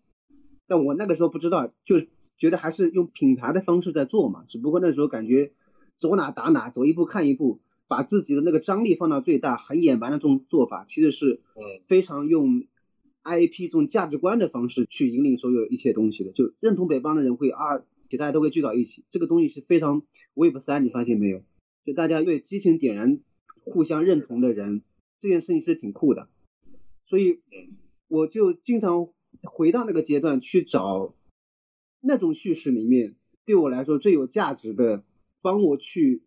[0.66, 2.00] 但我那个时候不知道，就
[2.38, 4.44] 觉得还是用品牌的方式在做嘛。
[4.46, 5.52] 只不过那时候感觉
[5.98, 11.40] 走哪打哪，走一步看一步，把自己的那个张力放到最大，很野蛮的这种做法，其实是
[11.86, 12.64] 非常用
[13.24, 16.32] IP 这种价值观的方式去引领所有一切东西的。
[16.32, 20.02] 就认同北方的人会啊，大家都会聚到一起，这个东西是非常
[20.34, 21.42] Web 三，你发现没有？
[21.84, 23.20] 就大家越激情点燃。
[23.64, 24.82] 互相认同的人，
[25.20, 26.28] 这件事情是挺酷的，
[27.04, 27.40] 所以
[28.08, 29.08] 我就经常
[29.42, 31.14] 回到那个阶段去找
[32.00, 35.04] 那种叙事里面对我来说最有价值的，
[35.40, 36.22] 帮我去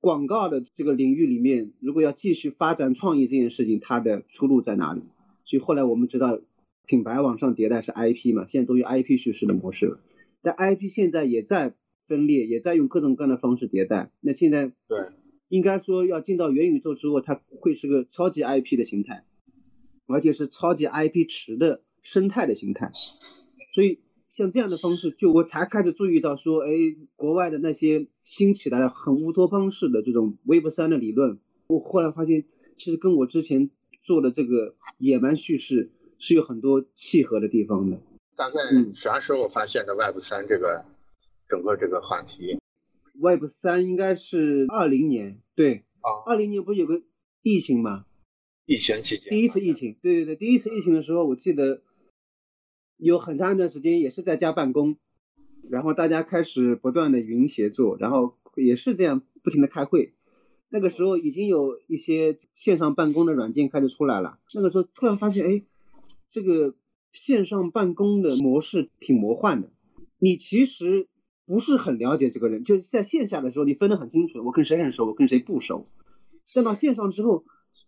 [0.00, 5.02] 广告的这个领域里面，如果要继续发展创意这件事情，它的出路在哪里？
[5.44, 6.40] 所以后来我们知道
[6.86, 10.00] 品牌往上迭代是 IP 嘛，现在都用 IP 叙事的模式了，
[10.40, 11.74] 但 IP 现在也在
[12.06, 14.10] 分裂，也在用各种各样的方式迭代。
[14.20, 15.12] 那现在对。
[15.48, 19.26] 应该说，要进到元宇宙之后，它会是个超级 IP 的形态，
[20.12, 22.92] 而且是超级 IP 池的生态的形态。
[23.74, 26.68] 所以，像这样的方式，就我才开始注意到说，哎，
[27.16, 32.44] 国外的那些新起来的很乌托邦式的这种 Web 三的理论，我后来发现，
[32.76, 33.70] 其实跟我之前
[34.02, 37.98] 做的这个野蛮叙事是有很多契合的地方的。
[38.36, 38.56] 大概
[38.94, 40.84] 啥时候发现的 Web 三这个
[41.48, 42.58] 整个这个话题
[43.20, 47.02] ？Web 三应该是二零年，对，啊，二零年不是有个
[47.42, 48.06] 疫情吗？
[48.66, 51.82] 疫情期间，第一次疫情，对对对，第一次疫情的时候，我记得
[52.96, 54.96] 有很长一段时间也是在家办公，
[55.68, 60.14] 然后大家开始不断的云协作，然后也是这样不停的开会。
[60.68, 65.62] 那个时候已经有一些线上办公的软件开始出来了，那个时候突然发现，哎，
[66.30, 66.74] 这个
[67.12, 69.70] 线上办公的模式挺魔幻的，
[70.18, 71.08] 你其实。
[71.44, 75.88] 不是很了解这个人，就是在线下的时候，你分得很清楚，我跟谁很熟，我跟谁不熟。
[76.54, 77.44] 但到线上之后，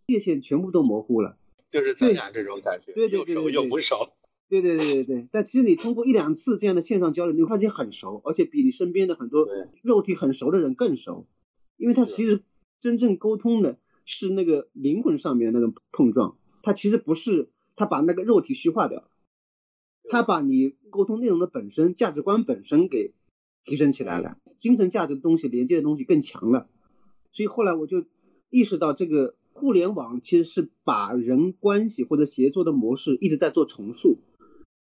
[0.06, 1.36] 界限全部都模糊了，
[1.70, 4.10] 就是咱俩这种感觉，对对对对，又不熟。
[4.48, 5.28] 对对对对对。
[5.32, 9.46] 但其实你通过一两次这样的线上交流，你会发现很熟，而且比你身边的很多
[9.82, 11.26] 肉体很熟的人更熟，
[11.76, 12.42] 因为他其实
[12.80, 19.08] 真正沟通的是那个灵魂上面的那种碰撞，他其实不是他把那个肉体虚化掉了，
[20.08, 23.12] 他把你沟通内容的本身、价值观本身给。
[23.66, 26.68] 提升起来了，精神价值的东西连接的东西更强了，
[27.32, 28.04] 所以后来我就
[28.50, 34.18] 意识到，这个互联网其实是把人关系或者协作的模式一直在做重塑。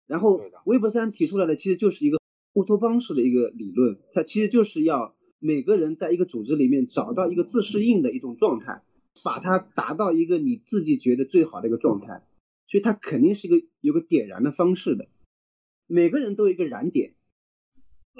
[0.06, 2.18] 然后微博三提出来的其实就是一个
[2.54, 8.82] 乌托邦式的一个理论，它其实就是要每个人在一个组织里面找到一个自适应的一种状态，
[9.22, 12.26] 把它达到一个你自己觉得最好的一个状态。
[12.66, 15.06] 所以它肯定是一个有个点燃的方式的，
[15.86, 17.14] 每个人都有一个燃点。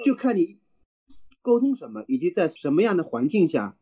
[0.03, 0.59] 就看你
[1.41, 3.77] 沟通什么，以及在什么样的环境下，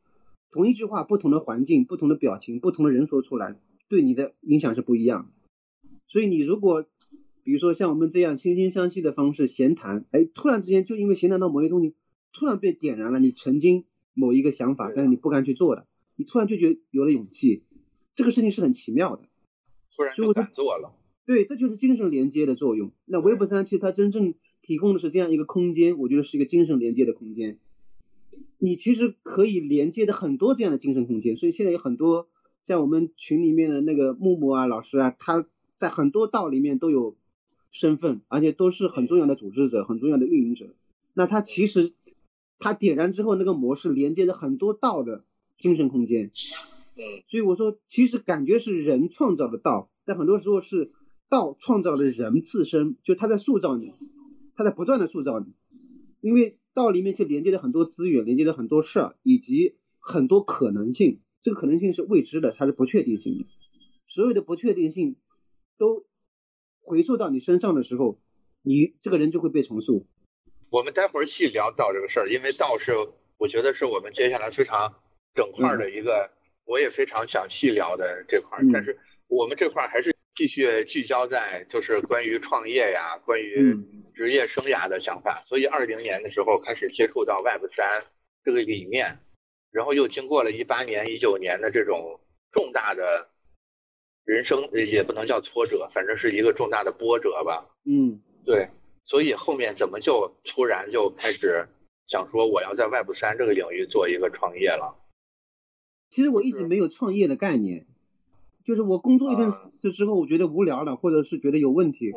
[0.54, 5.90] 同一句话，不同的环境、不同的表情、不同的人说出来，对你的影响是不一样的。
[6.08, 6.86] 所以你如果，
[7.44, 11.96] 比如说像我们这样惺惺相惜的方式闲谈，哎，突然之间就因为闲谈到某些东西，
[12.32, 17.64] 突然被点燃了你曾经某一个想法，但是你不敢去做的，你突然就觉得有了勇气，
[18.14, 19.24] 这个事情是很奇妙的。
[19.96, 20.94] 突然就敢做了。
[21.26, 22.92] 对，这就是精神连接的作用。
[23.06, 27.60] 那 Web 三其实它真正提供的是这样一个空间，我觉得是一个精神连接的空间。
[28.58, 32.28] 你其实可以连接的很多这样的精神空间，所以现在有很多
[32.62, 37.16] 像我们群里面的那个木木啊、老师啊，他在很多道里面都有
[37.72, 40.74] 身份，而且都是很重要的组织者、很重要的运营者。
[41.14, 41.94] 那他其实
[42.60, 45.24] 他点燃之后，那个模式连接着很多道的
[45.58, 46.32] 精神空间。
[47.28, 50.92] 所以我说，其实感觉是人创造的道，但很多时候是。
[51.30, 53.92] 道创造了人自身，就他在塑造你，
[54.56, 55.48] 他在不断的塑造你，
[56.22, 61.22] 因为道里面去连接了很多资源，连接了很多事儿，以及很多可能性。
[61.42, 63.46] 这个可能性是未知的，它是不确定性的。
[64.08, 65.18] 所有的不确定性
[65.78, 66.06] 都
[66.82, 68.20] 回溯到你身上的时候，
[68.62, 70.08] 你这个人就会被重塑。
[70.70, 72.94] 我们待会儿细聊道这个事儿，因为道是
[73.38, 74.94] 我觉得是我们接下来非常
[75.36, 76.32] 整块的一个，
[76.66, 78.60] 我也非常想细聊的这块。
[78.72, 83.78] 但是我们这块还是继续聚焦在就是关于创业呀，关于
[84.16, 85.44] 职业生涯的想法。
[85.48, 88.06] 所以二零年的时候开始接触到 Web 三
[88.44, 89.20] 这个理念，
[89.72, 92.20] 然后又经过了一八年、一九年的这种
[92.52, 93.30] 重大的
[94.26, 97.70] 人生，也不能叫挫折，反正是一个重大的波折吧。
[97.86, 98.70] 嗯，对。
[99.06, 101.68] 所以后面怎么就突然就开始
[102.08, 104.98] 想说我要在 Web 三这个领域做一个创业了？
[106.10, 107.86] 其实我一直没有创业的概念，
[108.64, 112.14] 就是我工作一段时间之后，我觉得无聊了，或者是觉得有问题，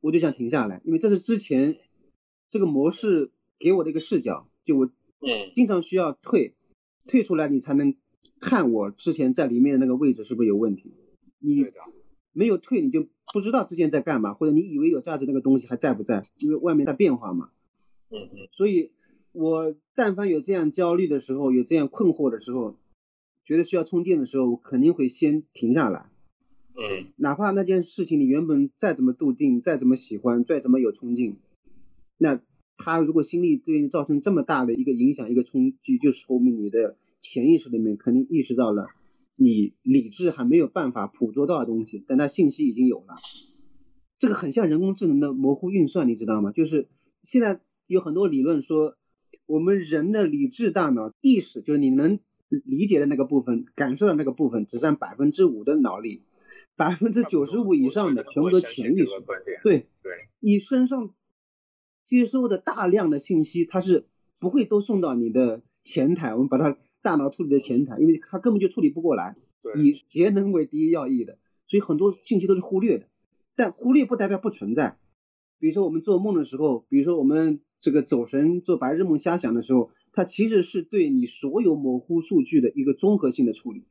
[0.00, 1.76] 我就想停下来，因为这是之前
[2.50, 4.90] 这个模式给我的一个视角，就我
[5.54, 6.54] 经常需要退
[7.06, 7.94] 退出来，你才能
[8.40, 10.94] 看我之前在里面的那个位置是不是有问题。
[11.38, 11.66] 你
[12.32, 13.06] 没有退，你就。
[13.32, 16.28] 不知道之前在干嘛，或者你以为有价值那个东西还在不在？
[16.38, 17.50] 因为外面在变化嘛。
[18.10, 18.48] 嗯嗯。
[18.50, 18.90] 所以，
[19.30, 22.74] 我但凡有这样焦虑的时候，有这样困惑的时候，
[23.50, 26.08] 觉得需要充电的时候，我肯定会先停下来。
[26.76, 27.08] 嗯。
[27.16, 31.36] 哪怕那件事情你原本再怎么笃定，再怎么喜欢，再怎么有冲劲，
[32.16, 32.40] 那
[32.76, 38.86] 他如果心力对你造成这么大的一个影响、一个冲击，就说明你的潜意识里面肯定意识到了。
[39.34, 43.16] 你理智还没有办法捕捉到的东西，但它信息已经有了。
[44.16, 46.52] 这个很像人工智能的模糊运算，你知道吗？
[46.52, 46.86] 就是
[47.24, 48.94] 现在有很多理论说，
[49.46, 52.20] 我们人的理智大脑意识，就是你能
[52.64, 56.22] 理解的那个部分、感受的那个部分，只占百分之五的脑力，
[56.76, 59.10] 百分之九十五以上的全部都潜意识。
[59.62, 61.14] 对对，你身上
[62.04, 64.06] 接收的大量的信息，它是
[64.38, 66.76] 不会都送到你的前台，我们把它。
[67.02, 69.34] 大脑处理的前台，因为它根本就处理不过来，
[69.74, 73.06] 以节能为第一要义的，所以很多信息都是忽略的。
[73.56, 74.98] 但忽略不代表不存在。
[75.58, 83.84] 比如说我们做梦的时候，比如说我们这个走神做白日梦瞎想的时候，它其实是对你所有模糊数据的一个综合性的处理。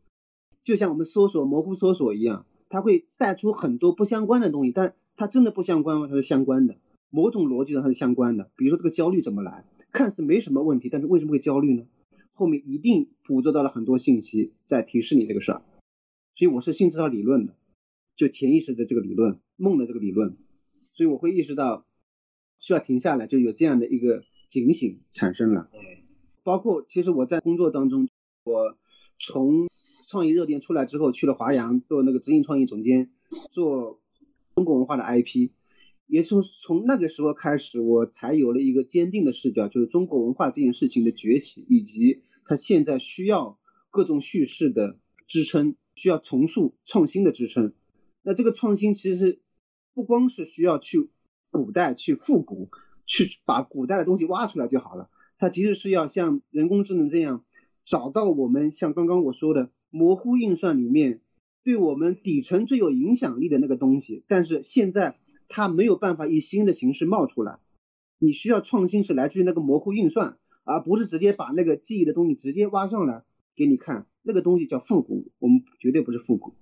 [0.63, 6.07] 就像我们搜索模糊搜索一样，它会带出很多不相关的东西，但它真的不相关吗？
[6.07, 6.77] 它是相关的，
[7.09, 8.51] 某种逻辑上它是相关的。
[8.55, 11.85] 比如说这个焦虑怎么来，看似没什么问题，但是为什么会焦虑呢？
[12.31, 15.61] 后面一定捕捉到了很多信息在提示你这个事儿，
[16.35, 17.55] 所以我是信这套理论的，
[18.15, 20.35] 就潜意识的这个理论，梦的这个理论，
[20.93, 21.85] 所以我会意识到
[22.59, 25.69] 需要停下来，就有这样的一个警醒产生了。
[25.73, 25.79] 嗯，
[26.43, 28.09] 包括其实我在工作当中，
[28.43, 28.77] 我
[29.19, 29.67] 从
[30.07, 33.11] 创意热点出来之后，去了华阳做那个执行创意总监，
[33.51, 34.01] 做
[34.55, 35.51] 中国文化的 IP。
[36.07, 43.59] 也是从那个时候开始，我才有了一个坚定的视角，就是中国文化这件事情的崛起，以及它现在需要
[43.91, 44.97] 各种叙事的
[45.27, 47.73] 支撑，需要重塑创新的支撑。
[48.23, 49.39] 那这个创新其实
[49.93, 51.11] 不光是需要去
[51.51, 52.69] 古代去复古，
[53.05, 57.43] 去把古代的东西挖出来就好了，它其实是要像人工智能这样，
[57.83, 61.21] 找到我们像刚刚我说的模糊运算里面
[61.63, 65.17] 对我们底层最有影响力的那个东西，但是现在。
[65.51, 67.57] 它没有办法以新的形式冒出来，
[68.19, 73.23] 你需要创新是来自于那个模糊运算，而不是直接把那个记忆的东西直接挖上来
[73.55, 76.53] 给你看，那个东西叫复古，我们绝对不是复古。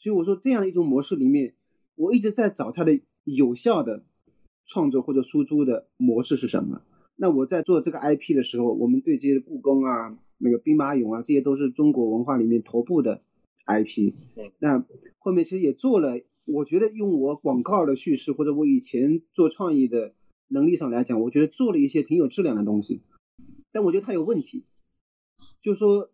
[0.00, 1.54] 所以我说这样的一种模式里面，
[1.94, 4.02] 我一直在找它的有效的
[4.66, 6.82] 创作或者输出的模式是什么。
[7.20, 13.22] 那我在做这个 IP 的时候，我们对这些故宫啊、那个兵马俑啊，这些都是中国文化里面头部的
[13.66, 14.14] IP。
[14.60, 14.84] 那
[15.18, 16.20] 后面其实也做了。
[16.44, 20.14] 我觉得用我广告的叙事，或者我以前做创意的
[20.46, 23.02] 能力上来讲，我觉得做了一些挺有质量的东西，
[23.70, 24.64] 但我觉得它有问题，
[25.60, 26.08] 就是说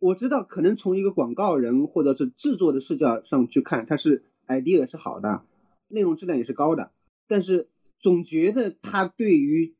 [0.00, 5.44] 我知道可能从一个广告人或者是制作的视角上去看，它是 idea 是好的，
[5.88, 6.90] 内容质量也是高的，
[7.26, 7.68] 但是
[7.98, 9.72] 总觉得它对于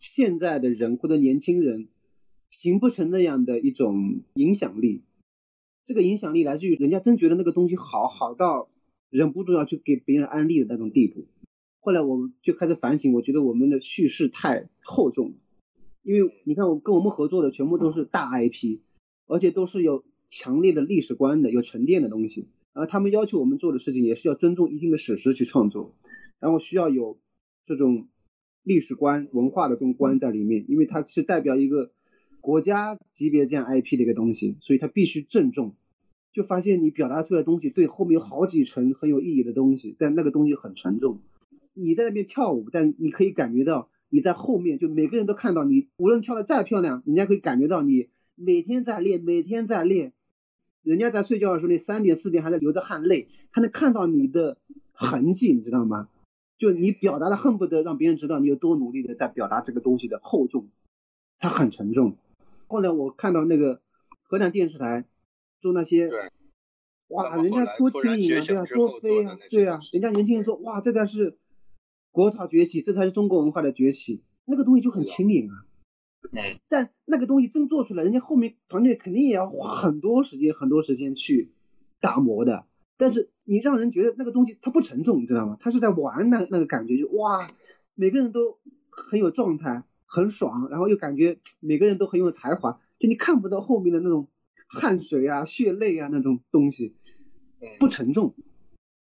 [0.00, 1.86] 现在的人或者年轻人
[2.50, 5.04] 形不成那样的一种影响力，
[5.84, 8.68] 这个影响力来自于人家真觉得那个东西好好到。
[9.12, 11.26] 忍不住要去给别人安利的那种地步，
[11.80, 15.34] 后来我就开始反省，我觉得我们的叙事太厚重，
[16.04, 18.78] 因为你看我跟我们合作的全部都是大 IP，
[19.26, 25.92] 而且都是有强烈的历史观的、有沉淀的东西，而他们要求我们做的事情也是要尊重一定的史实去创作，
[26.38, 27.18] 然后需要有
[27.64, 28.06] 这种
[28.70, 31.90] 历史观、文化的这种观在里面，因为它是代表一个
[32.40, 35.74] 国家级别这样 IP 的一个东西，所以它必须郑重。
[36.32, 41.18] 就发现你表达出来的东西对后面有好几层很有意义的东西，但那个东西很沉重。
[41.74, 48.06] 你在那边跳舞，但你可以感觉到你在后面，就每个人都看到你，无论跳的再漂亮，人家可以感觉到你
[48.36, 50.12] 每天在练，每天在练。
[50.84, 54.58] 人家在睡觉的时候，你三点四点还在流着汗泪，他能看到你的
[54.92, 56.08] 痕迹，你知道吗？
[56.60, 60.68] 就你表达的恨不得让别人知道你有多努力的在表达这个东西的厚重，
[61.38, 62.18] 它很沉重。
[62.66, 63.80] 后来我看到那个
[64.24, 65.06] 河南电视台
[65.62, 66.10] 做那些，
[67.08, 71.38] 哇，人家多轻盈啊，对啊，多飞啊对啊人家年轻人说，哇，这才是
[72.10, 75.64] 国潮崛起，这才是中国文化的崛起，那个东西就很轻盈啊。
[76.30, 81.54] 嗯，但那个东西真做出来，人家后面团队肯定也要花很多时间、很多时间去
[82.00, 82.66] 打磨的。
[82.98, 85.56] 但是你让人觉得那个东西它不沉重，你知道吗？
[85.58, 87.50] 他是在玩那那个感觉，就哇，
[87.96, 88.60] 每个人都
[88.90, 94.28] 很有状态，很爽，然后又感觉每个人都很有才华，就你看不到后面的那种
[94.68, 96.94] 汗水啊、血泪啊那种东西，
[97.58, 98.36] 嗯不沉重。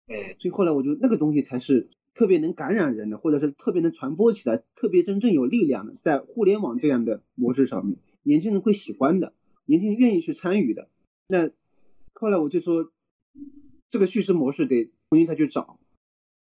[0.07, 9.33] 嗯所以后来我觉得那个东西才是特别能感染人的，或者是特别能传播起来、特别真正有力量的，在互联网这样的模式上面，年轻人会喜欢的，
[9.65, 10.87] 年轻人愿意去参与的。
[11.27, 11.49] 那
[12.13, 12.89] 后来我就说，
[13.89, 15.79] 这个叙事模式得重新再去找。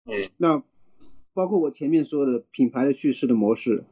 [0.05, 0.63] 嗯那
[1.35, 3.85] 包括我前面说的品牌的叙事的模式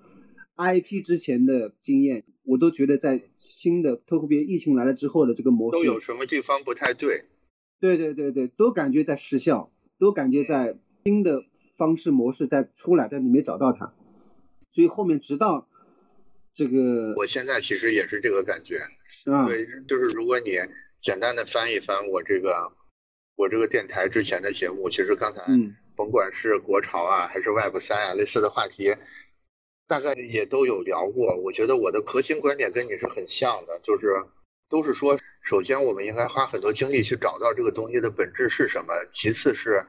[0.57, 7.27] ，IP 之前的经验，我都觉得在新的特别疫情来了之后的这个模式都有什么地方不太对？
[7.81, 11.45] 对对对对，都感觉在失效，都感觉在新的
[11.77, 13.93] 方式模式在出来，但你没找到它，
[14.73, 15.69] 所以后面直到
[16.55, 18.79] 这个我现在其实也是这个感觉。
[19.31, 20.53] 啊，对，就是如果你
[21.03, 22.73] 简单的翻一翻我这个
[23.37, 28.95] 我这个电台之前的节目，其实刚才嗯甭管是国潮啊，还是 Web 三啊，类似的话题，
[29.89, 31.37] 大概也都有聊过。
[31.37, 34.07] 我觉得我的核心观点跟你是很像的，就是
[34.69, 35.19] 都是说，
[35.49, 39.85] 首先我们应该花很多精力去找到这个东西的本质是什么，其次是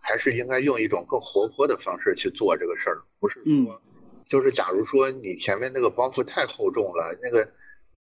[0.00, 3.82] 还是应该用一种更活泼的方式去做这个事儿，不是嗯说，
[4.28, 7.48] 就是假如说你前面那个包袱太厚重了，那个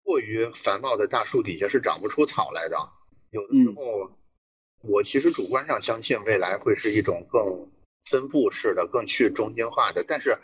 [0.04, 2.78] 过于繁茂的大树底下是长不出草来的。
[3.32, 4.12] 有的时嗯候，
[4.84, 7.70] 我其实主观上相信未来会是一种更
[8.10, 10.38] 分布式的、更去中心化的，但是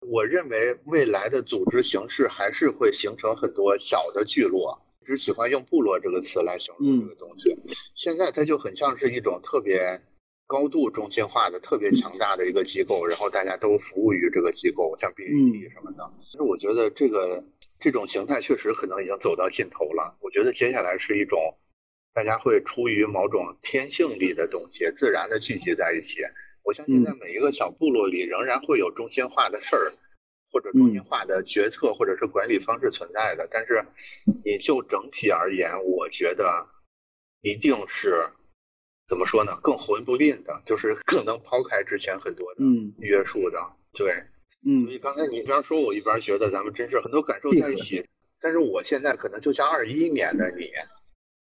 [0.00, 4.80] 我认为未来的组织形式还是会形成很多小的聚落。
[5.06, 7.56] 只喜欢用部落这个词来形容这个东西，
[7.96, 10.00] 现在它就很像是一种特别
[10.46, 16.08] 高度中心化的、特别强大的一个机构，然后大家都服务于这个机构，像 BAT 什么的。
[16.30, 17.42] 其实我觉得这个
[17.80, 20.16] 这种形态确实可能已经走到尽头了。
[20.20, 21.56] 我觉得接下来是一种
[22.12, 26.20] 大家会出于某种天性里的东西，自然的聚集在一起。
[26.64, 29.92] 我相信在每一个小部落里，仍然会有中心化的事儿，
[30.52, 33.48] 或者中心化的决策或者是管理方式存在的。
[33.50, 33.84] 但是
[34.44, 36.66] 你就整体而言，我觉得
[37.40, 38.28] 一定是
[39.08, 39.58] 怎么说呢？
[39.62, 43.58] 更混不吝的，就是更能抛开之前很多的嗯约束的。
[43.94, 44.22] 对，所
[44.66, 48.04] 嗯以刚才你一边说，我一边觉得咱们真是很多感受在一起。
[48.42, 50.70] 但是我现在可能就像二一年的你，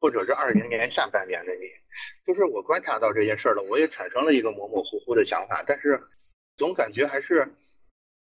[0.00, 1.60] 或者是二零年下半年的你，
[2.26, 6.02] 就是我观察到这件事儿了，我也产生了一个模模糊糊的想法，但是
[6.56, 7.54] 总感觉还是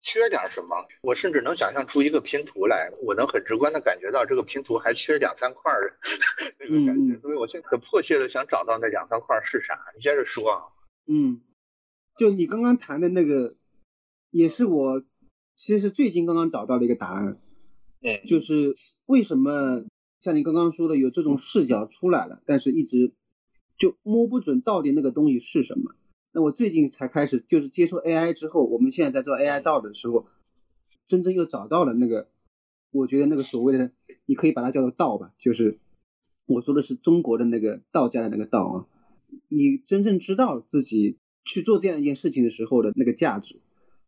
[0.02, 0.86] 缺点什么。
[1.02, 5.98] 我甚至能想象出一个拼图来，我能很直观的感觉到这个拼图还缺两三块儿
[6.60, 9.80] 那个感觉，所以我现在很迫切的想找到那两三块儿是啥。
[9.96, 10.62] 你接着说啊。
[11.08, 11.42] 嗯，
[12.18, 13.56] 就你刚刚谈的那个，
[14.30, 15.04] 也是我
[15.56, 17.40] 其实最近刚刚找到的一个答案，
[18.02, 19.86] 嗯就是为什么
[20.24, 23.12] 像你刚刚说的有这种视角出来了，但是一直
[23.78, 25.96] 就摸不准到底那个东西是什么。
[26.32, 30.28] 那我最近才开始，就是接触 AI 之后，我们现在在做 AI 道的时候，
[31.08, 32.30] 真正又找到了那个，
[32.94, 33.92] 我觉得那个所谓的，
[34.26, 35.78] 你可以把它叫做道吧，就是
[36.46, 38.88] 我说的是中国的那个道家的那个道啊。
[39.50, 43.60] 你真正知道自己去做这样一件事情的时候的那个价值。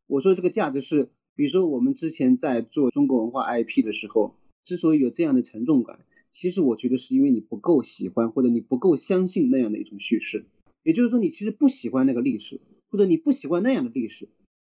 [0.07, 4.33] 我说这个价值是，比如说我们之前在做中国文化 IP 的时候，
[4.65, 10.45] 之所以有这样的沉重感，其实我觉得是因为你不够喜欢或者你不够相信那样的一种叙事。
[10.83, 14.27] 也就是说，你其实不喜欢那个历史，或者你不喜欢那样的历史，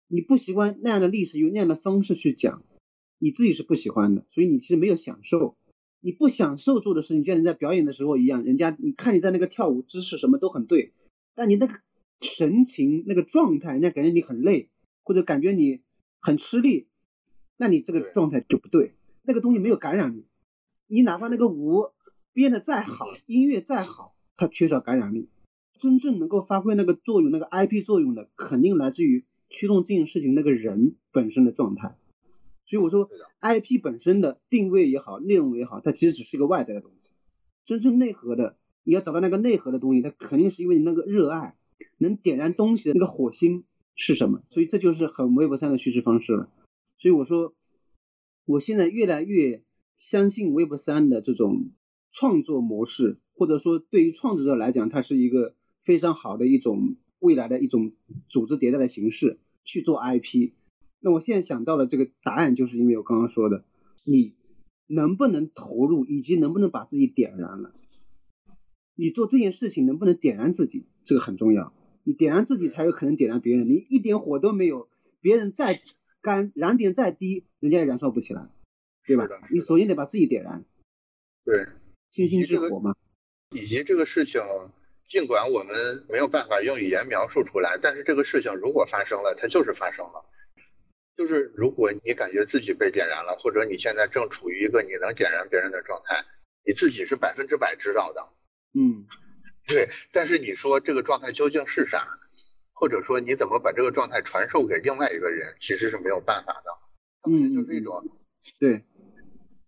[0.08, 2.62] 你不喜欢那样的历史用那样的方式去讲，
[3.18, 5.56] 你自己是不喜欢的，所以你其实没有享受。
[6.00, 10.92] 你不享受做的事情，就像你在表演的时候一样，人家你看你在那个跳舞姿势什么都很对，
[11.34, 11.80] 但你那个
[12.20, 14.68] 神情那个状态，人家感觉你很累，
[15.02, 15.80] 或者感觉你
[16.20, 16.86] 很吃力，
[17.56, 18.92] 那你这个状态就不对，
[19.24, 20.26] 那个东西没有感染力。
[20.86, 21.90] 你哪怕那个舞
[22.32, 25.28] 编的再好，音乐再好，它缺少感染力。
[25.76, 31.96] 真正能够发挥那个作用、那个 IP 作用的，肯定来自于驱动这件事情那个人本身的状态。
[32.66, 33.10] 所以我说
[33.40, 37.12] ，IP 本身的定位也好，内容也好，它其实只是一个外在的东西。
[37.64, 41.56] 真正内核的，你要找到那个内核的东西，它肯定是因为你那个热爱，
[41.98, 43.64] 能点燃东西的那个火星
[43.96, 44.42] 是什么。
[44.50, 46.48] 所以这就是很 Web 三的叙事方式了。
[46.98, 47.52] 所以我说，
[48.46, 49.62] 我现在越来越
[49.96, 51.70] 相信 Web 三的这种
[52.10, 57.92] 创作模式，或者说对于创作者来讲，它是一个非常好的一种未来的一种
[58.28, 60.52] 组织迭代的形式去做 IP。
[61.00, 63.64] 那我现在想到的这个答案，就是因为我刚刚说的，
[64.04, 64.34] 你
[64.86, 67.74] 能不能投入，以及能不能把自己点燃了。
[68.94, 71.72] 你做这件事情能不能点燃自己，这个很重要。
[72.04, 73.66] 你点燃自己，才有可能点燃别人。
[73.66, 74.88] 你一点火都没有，
[75.20, 75.82] 别人再
[76.24, 78.48] 干燃点再低，人家也燃烧不起来，
[79.06, 79.28] 对吧？
[79.52, 80.64] 你首先得把自己点燃。
[81.44, 81.66] 对，
[82.10, 82.96] 星星之火嘛。
[83.50, 84.40] 以及这个事情，
[85.06, 90.24] 尽管我们没有办法用语言描述出来，但是这个事情如果发生了，它就是发生了。
[91.14, 96.24] 就是如果你感觉自己被点燃了，或者你现在正处于一个你能点燃别人的状态，
[96.66, 98.26] 你自己是百分之百知道的。
[98.72, 99.04] 嗯，
[99.68, 99.90] 对。
[100.10, 102.18] 但是你说这个状态究竟是啥，
[102.74, 107.30] 或者说你怎么把这个状态传授给另外一个人，其实是没有办法的。
[107.30, 108.04] 嗯，就是一种
[108.60, 108.82] 对，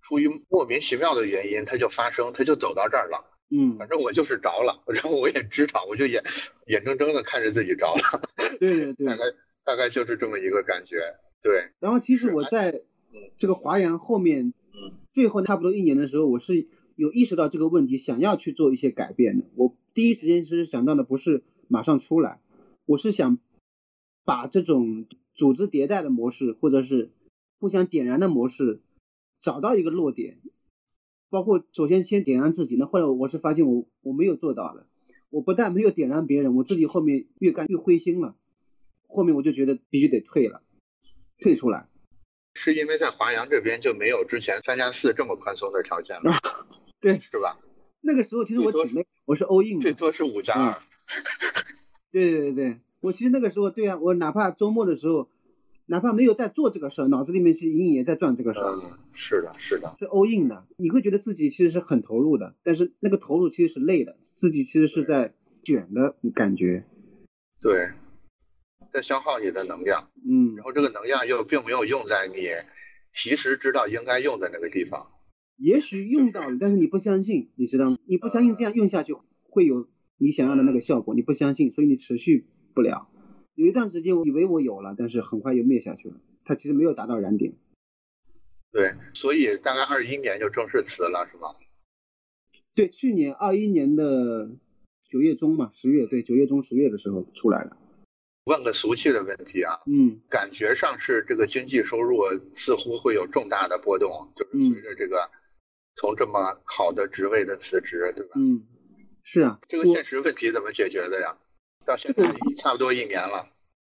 [0.02, 3.24] 出于莫名其妙的原因，它就发生，它就走到这儿了。
[3.48, 6.22] 嗯，反正我就是着了，然后我也知道，我就眼
[6.66, 8.20] 眼睁睁的看着自己着了。
[8.58, 9.22] 对对对，大概
[9.64, 10.96] 大概就是这么一个感觉。
[11.42, 12.82] 对，然后其实我在
[13.38, 19.46] 这个华阳后面，嗯，最后差不多一年的时候，我是有意识到这个问题，想要去做一些改变的。
[19.54, 22.40] 我第一时间其实想到的不是马上出来，
[22.86, 23.38] 我是想
[24.24, 27.10] 把这种组织迭代的模式，或者是
[27.58, 28.80] 互相点燃的模式，
[29.40, 30.40] 找到一个落点。
[31.28, 34.86] 包括首先先点燃自己，那后来我是发现我我没有做到了，
[35.28, 38.36] 我不但没有点燃别人，我自己后面越干越灰心了，
[39.06, 40.62] 后面我就觉得必须得退了。
[41.40, 41.88] 退出来，
[42.54, 46.32] 是因为在华阳这边就没有之前三加四这么宽松的条件了，
[47.00, 47.58] 对，是吧？
[48.00, 50.80] 那个时候其实我挺累，我是 all in，最多是五加二。
[52.10, 55.28] 对对对对，我其实那个时候对啊，我哪怕周末的时候，
[55.86, 58.72] 哪怕没有在做这个事儿，脑子里面是隐隐也在转这个事儿。
[58.74, 66.84] 嗯，是的，是的，是 all in 的，你会觉得自己其实是很投入的，但是那个投入其实是累的，自己其实是在卷的感觉。
[67.60, 67.90] 对。
[68.92, 72.36] 在消耗你的能量，嗯，然后这个能量又并没有用在你
[73.12, 75.08] 其实知道应该用的那个地方。
[75.58, 77.98] 也许用到了，但是你不相信，你知道吗？
[78.06, 79.14] 你不相信这样用下去
[79.50, 79.86] 会有
[80.18, 83.08] 你想要的那个效果，你不相信，所以你持续不了。
[83.54, 87.54] 有一段时间我以为我有了，但是很快又灭下去了，它其实没有达到燃点。
[88.72, 91.56] 对，所以大概二一年就正式辞了，是吧？
[92.74, 94.50] 对，去年二一年的
[95.08, 97.76] 九月中嘛，十月，对，九月中十月的时候出来了。
[98.44, 102.20] 问个俗气的问题啊，嗯，感觉上是这个经济收入
[102.54, 105.30] 似乎会有重大的波动，就是随着这个
[105.96, 108.32] 从这么好的职位的辞职，对吧？
[108.36, 108.62] 嗯，
[109.28, 111.36] 是啊，这个现实问题怎么解决的呀？
[111.84, 113.48] 到现在差不多一年了。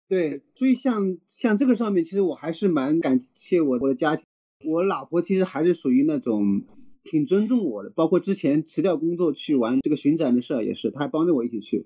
[0.06, 4.24] 对，所以像像这个上面，其实我还是蛮感谢我我的家庭，
[4.64, 6.62] 我老婆其实还是属于那种
[7.02, 11.84] 挺尊重我的，包括之前辞掉工作去玩这个巡展的事儿也是，她还帮着我一起去。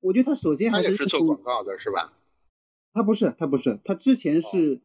[0.00, 2.12] 我觉得她首先还是做广告的是吧？
[2.92, 4.80] 她不是，她不是，她之前是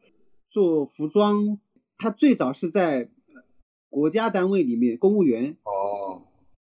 [0.47, 1.57] 做服装，
[1.97, 3.09] 她最早是在
[3.89, 5.72] 国家单位里面公务员哦，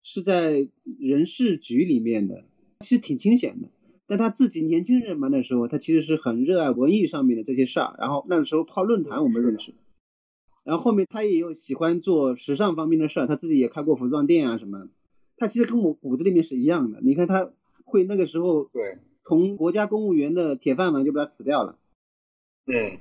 [0.02, 0.68] 是在
[0.98, 2.44] 人事局里面的，
[2.80, 3.68] 其实挺清闲的。
[4.06, 7.94] 但他自己年轻人嘛，那时候他其实是很热爱文艺上面的这些事儿。
[7.98, 9.74] 然后那个时候泡论坛我们认识，
[10.64, 14.88] 然后后面他也有喜欢做时尚方面的事儿，他自己也开过服装店啊什么。
[15.36, 17.50] 他其实跟我骨子里面是一样的，你看他。
[17.90, 21.78] 会那个时候，对，从国家公务员的铁饭碗就把他辞掉了，
[22.66, 23.00] 对，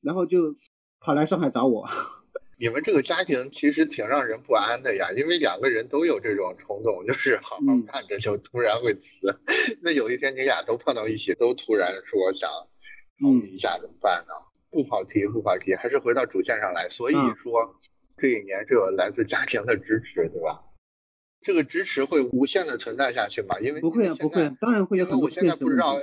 [0.00, 0.56] 然后就
[0.98, 1.86] 跑来上海找我。
[2.58, 9.02] 你们这个家庭其实挺让人不安的呀，因为两个人都有这种冲动，就是好好看着就突然会辞。
[9.82, 12.50] 那有一天你俩都碰到一起，都突然说想
[13.20, 14.34] 逃离一下怎么办呢？
[14.70, 16.88] 不跑题不跑题，还是回到主线上来。
[16.90, 17.76] 所以说
[18.18, 20.60] 这一年是有来自家庭的支持，对吧？
[21.42, 23.58] 这个支持会无限的存在下去吗？
[23.60, 26.00] 因为不会啊，不会，当然会有很多现在不知道，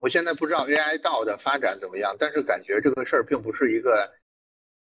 [0.00, 4.12] 我现在不知道 AI 道的发展怎么样，但是感觉这个事儿并不是一个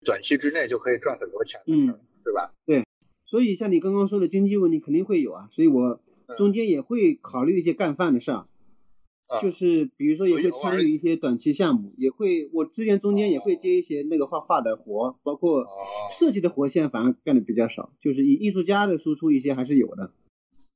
[0.05, 2.53] 短期之内就可以赚很多钱的事儿，对吧？
[2.65, 2.85] 对，
[3.25, 6.01] 所以像你刚刚说的经济问题肯定会有啊，所以我
[6.37, 8.45] 中间也会考虑一些干饭的事儿。
[9.39, 15.67] 就是比如说也会参与一些短期项目，也会我资源中间也会接一些那个画画的活，包括
[16.09, 17.93] 设计的活，现在反而干的比较少。
[17.99, 20.13] 就是以艺术家的输出一些还是有的，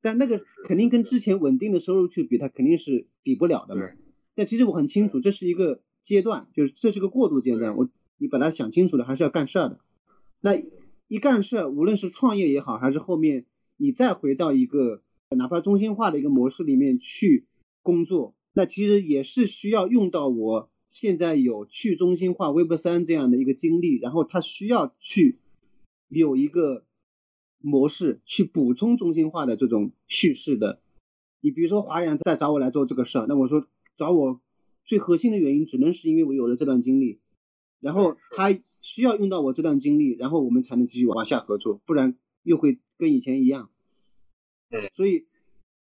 [0.03, 3.89] 但那个肯定跟之前稳定的收入去比，它肯定是比不了的嘛。
[4.35, 7.75] 但其实我很清楚，这是一个阶段，就是这是个过渡阶段。
[7.75, 7.89] 我
[8.23, 9.81] 你把它想清楚了，还是要干事儿的。
[10.39, 10.55] 那
[11.09, 13.45] 一干事，无论是创业也好，还是后面
[13.75, 17.47] 你再回到一个哪怕中心化的一个模式里面去
[17.81, 18.33] 工作。
[18.53, 25.39] 那其实也是需要用到我现在有去中心化 Web 三这样的一个经历，然后它需要去
[26.07, 26.85] 有一个
[27.59, 30.79] 模式去补充中心化的这种叙事的。
[31.41, 33.67] 你比如说华阳在找我来做这个事儿，那我说
[33.97, 34.39] 找我
[34.85, 37.19] 最核心的原因只能是因为我有了这段经历，
[37.83, 43.69] 然后他需要用到我这段经历，然后我们才能继续往下合作，不然又会跟以前一样。
[44.69, 45.27] 嗯，所以，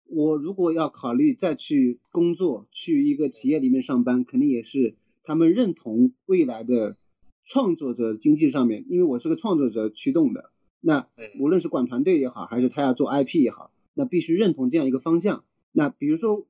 [0.05, 6.99] 我如果要考虑再去工作，去一个企业里面上班，肯定也是他们认同未来的
[7.45, 10.53] 创作者经济上面，因为我是个创作者驱动的。
[10.81, 11.09] 那
[11.41, 15.43] 无论是管团队也好，还是他要做 IP 也好，那必须认同这样一个方向。
[15.73, 16.47] 那比如说，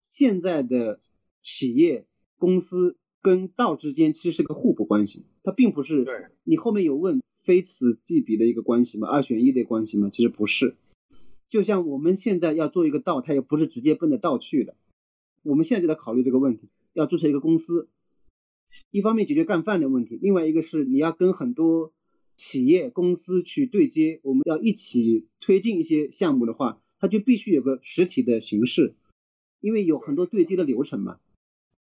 [0.00, 1.00] 现在的
[1.40, 2.04] 企业
[2.36, 2.96] 公司。
[3.22, 6.04] 跟道之间其实是个互补关系，它并不是
[6.42, 9.08] 你后面有问非此即彼的一个关系吗？
[9.08, 10.10] 二选一的关系吗？
[10.12, 10.74] 其实不是。
[11.48, 14.74] 就像我们现在要做一个道，它也不是直接奔着道去的。
[15.42, 17.88] 我们现在就在考虑这个问题，要注册一个公司，
[18.90, 21.92] 一方面解决干饭的问题，另外一个是你要跟很多
[22.36, 28.94] 企业公司去对接，我们要一起推进一些项目的话，它就必须有个实体的形式，
[29.60, 31.20] 因为有很多对接的流程嘛。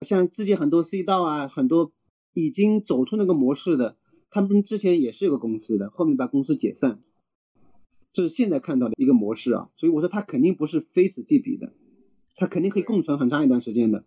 [0.02, 1.92] 像之前很多 C 道啊，很多
[2.32, 3.96] 已经走出那个模式的，
[4.30, 7.02] 他们之前也是有个公司的，后面把公司解散，
[8.12, 9.70] 这是现在看到的一个模式啊。
[9.74, 11.72] 所以我说它肯定不是非此即彼的，
[12.36, 14.04] 它肯定可以共存很长一段时间的。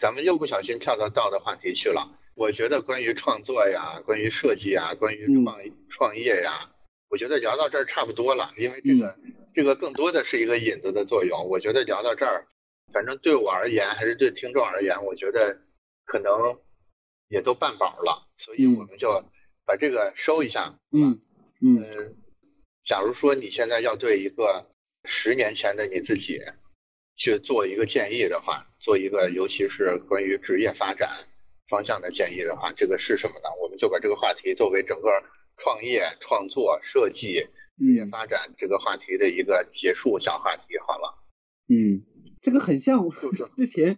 [0.00, 2.18] 咱们又不小心跳到道的话题去了。
[2.34, 5.56] 我觉得关于创作呀，关于设计呀，关于创
[5.90, 6.70] 创业呀，
[7.10, 9.14] 我觉得聊到这儿差不多了，因为这个
[9.54, 11.48] 这个更多的是一个引子的作用。
[11.50, 12.46] 我觉得聊到这儿。
[12.92, 15.58] 反正对我而言，还是对听众而言，我觉得
[16.04, 16.58] 可能
[17.28, 19.24] 也都半饱了，所以我们就
[19.66, 20.78] 把这个收一下。
[20.92, 21.20] 嗯
[21.60, 22.16] 嗯。
[22.86, 24.66] 假如说你现在要对一个
[25.04, 26.40] 十年前的你自己
[27.16, 31.26] 去做一个建议的话，做一个尤其是关于职业发展
[31.68, 33.48] 方向的建议的话，这个是什么呢？
[33.60, 35.22] 我们就把这个话题作为整个
[35.58, 41.14] 创业、创作、设计、职业发展这个话题的一个结束小话题，好了。
[41.68, 42.02] 嗯。
[42.40, 43.12] 这个很像我
[43.56, 43.96] 之前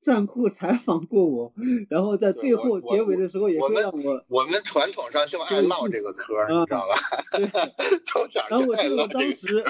[0.00, 1.52] 站库采访过我，
[1.88, 6.94] 然后在最后结尾的时候也会让我我们传统上就爱唠这个嗑，你知道吧？
[8.50, 9.64] 然后我记得我当时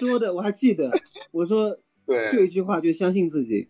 [0.00, 0.90] 说的我还记得，
[1.32, 1.78] 我说
[2.32, 3.68] 就一句话，就相信自己。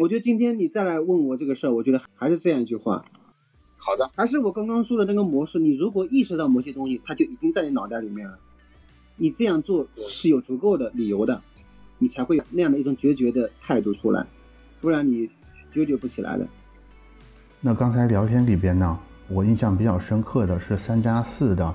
[0.00, 3.04] 我觉得今天你再来问我这个事儿，我觉得还是这样一句话。
[3.76, 4.10] 好的。
[4.14, 8.38] 还是我刚刚说的那个模式，你如果意识到某些东西，它就已经在你脑袋里面了，
[9.16, 11.42] 你这样做是有足够的理由的。
[12.02, 14.26] 你才会有那样的一种决绝的态度出来，
[14.80, 15.30] 不然你
[15.70, 16.44] 决绝不起来的。
[17.60, 18.98] 那刚才聊天里边呢，
[19.28, 21.72] 我印象比较深刻的是三加四的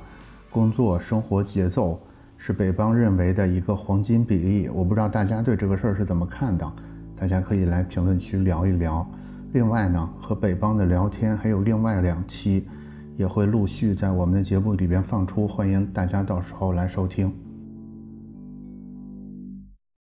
[0.50, 1.98] 工作生活节奏
[2.36, 4.68] 是北邦认为的一个黄金比例。
[4.68, 6.70] 我不知道大家对这个事儿是怎么看的，
[7.16, 9.10] 大家可以来评论区聊一聊。
[9.54, 12.68] 另外呢，和北邦的聊天还有另外两期，
[13.16, 17.34] 也会陆续在我们的节目里边放出，欢迎大家到时候来收听。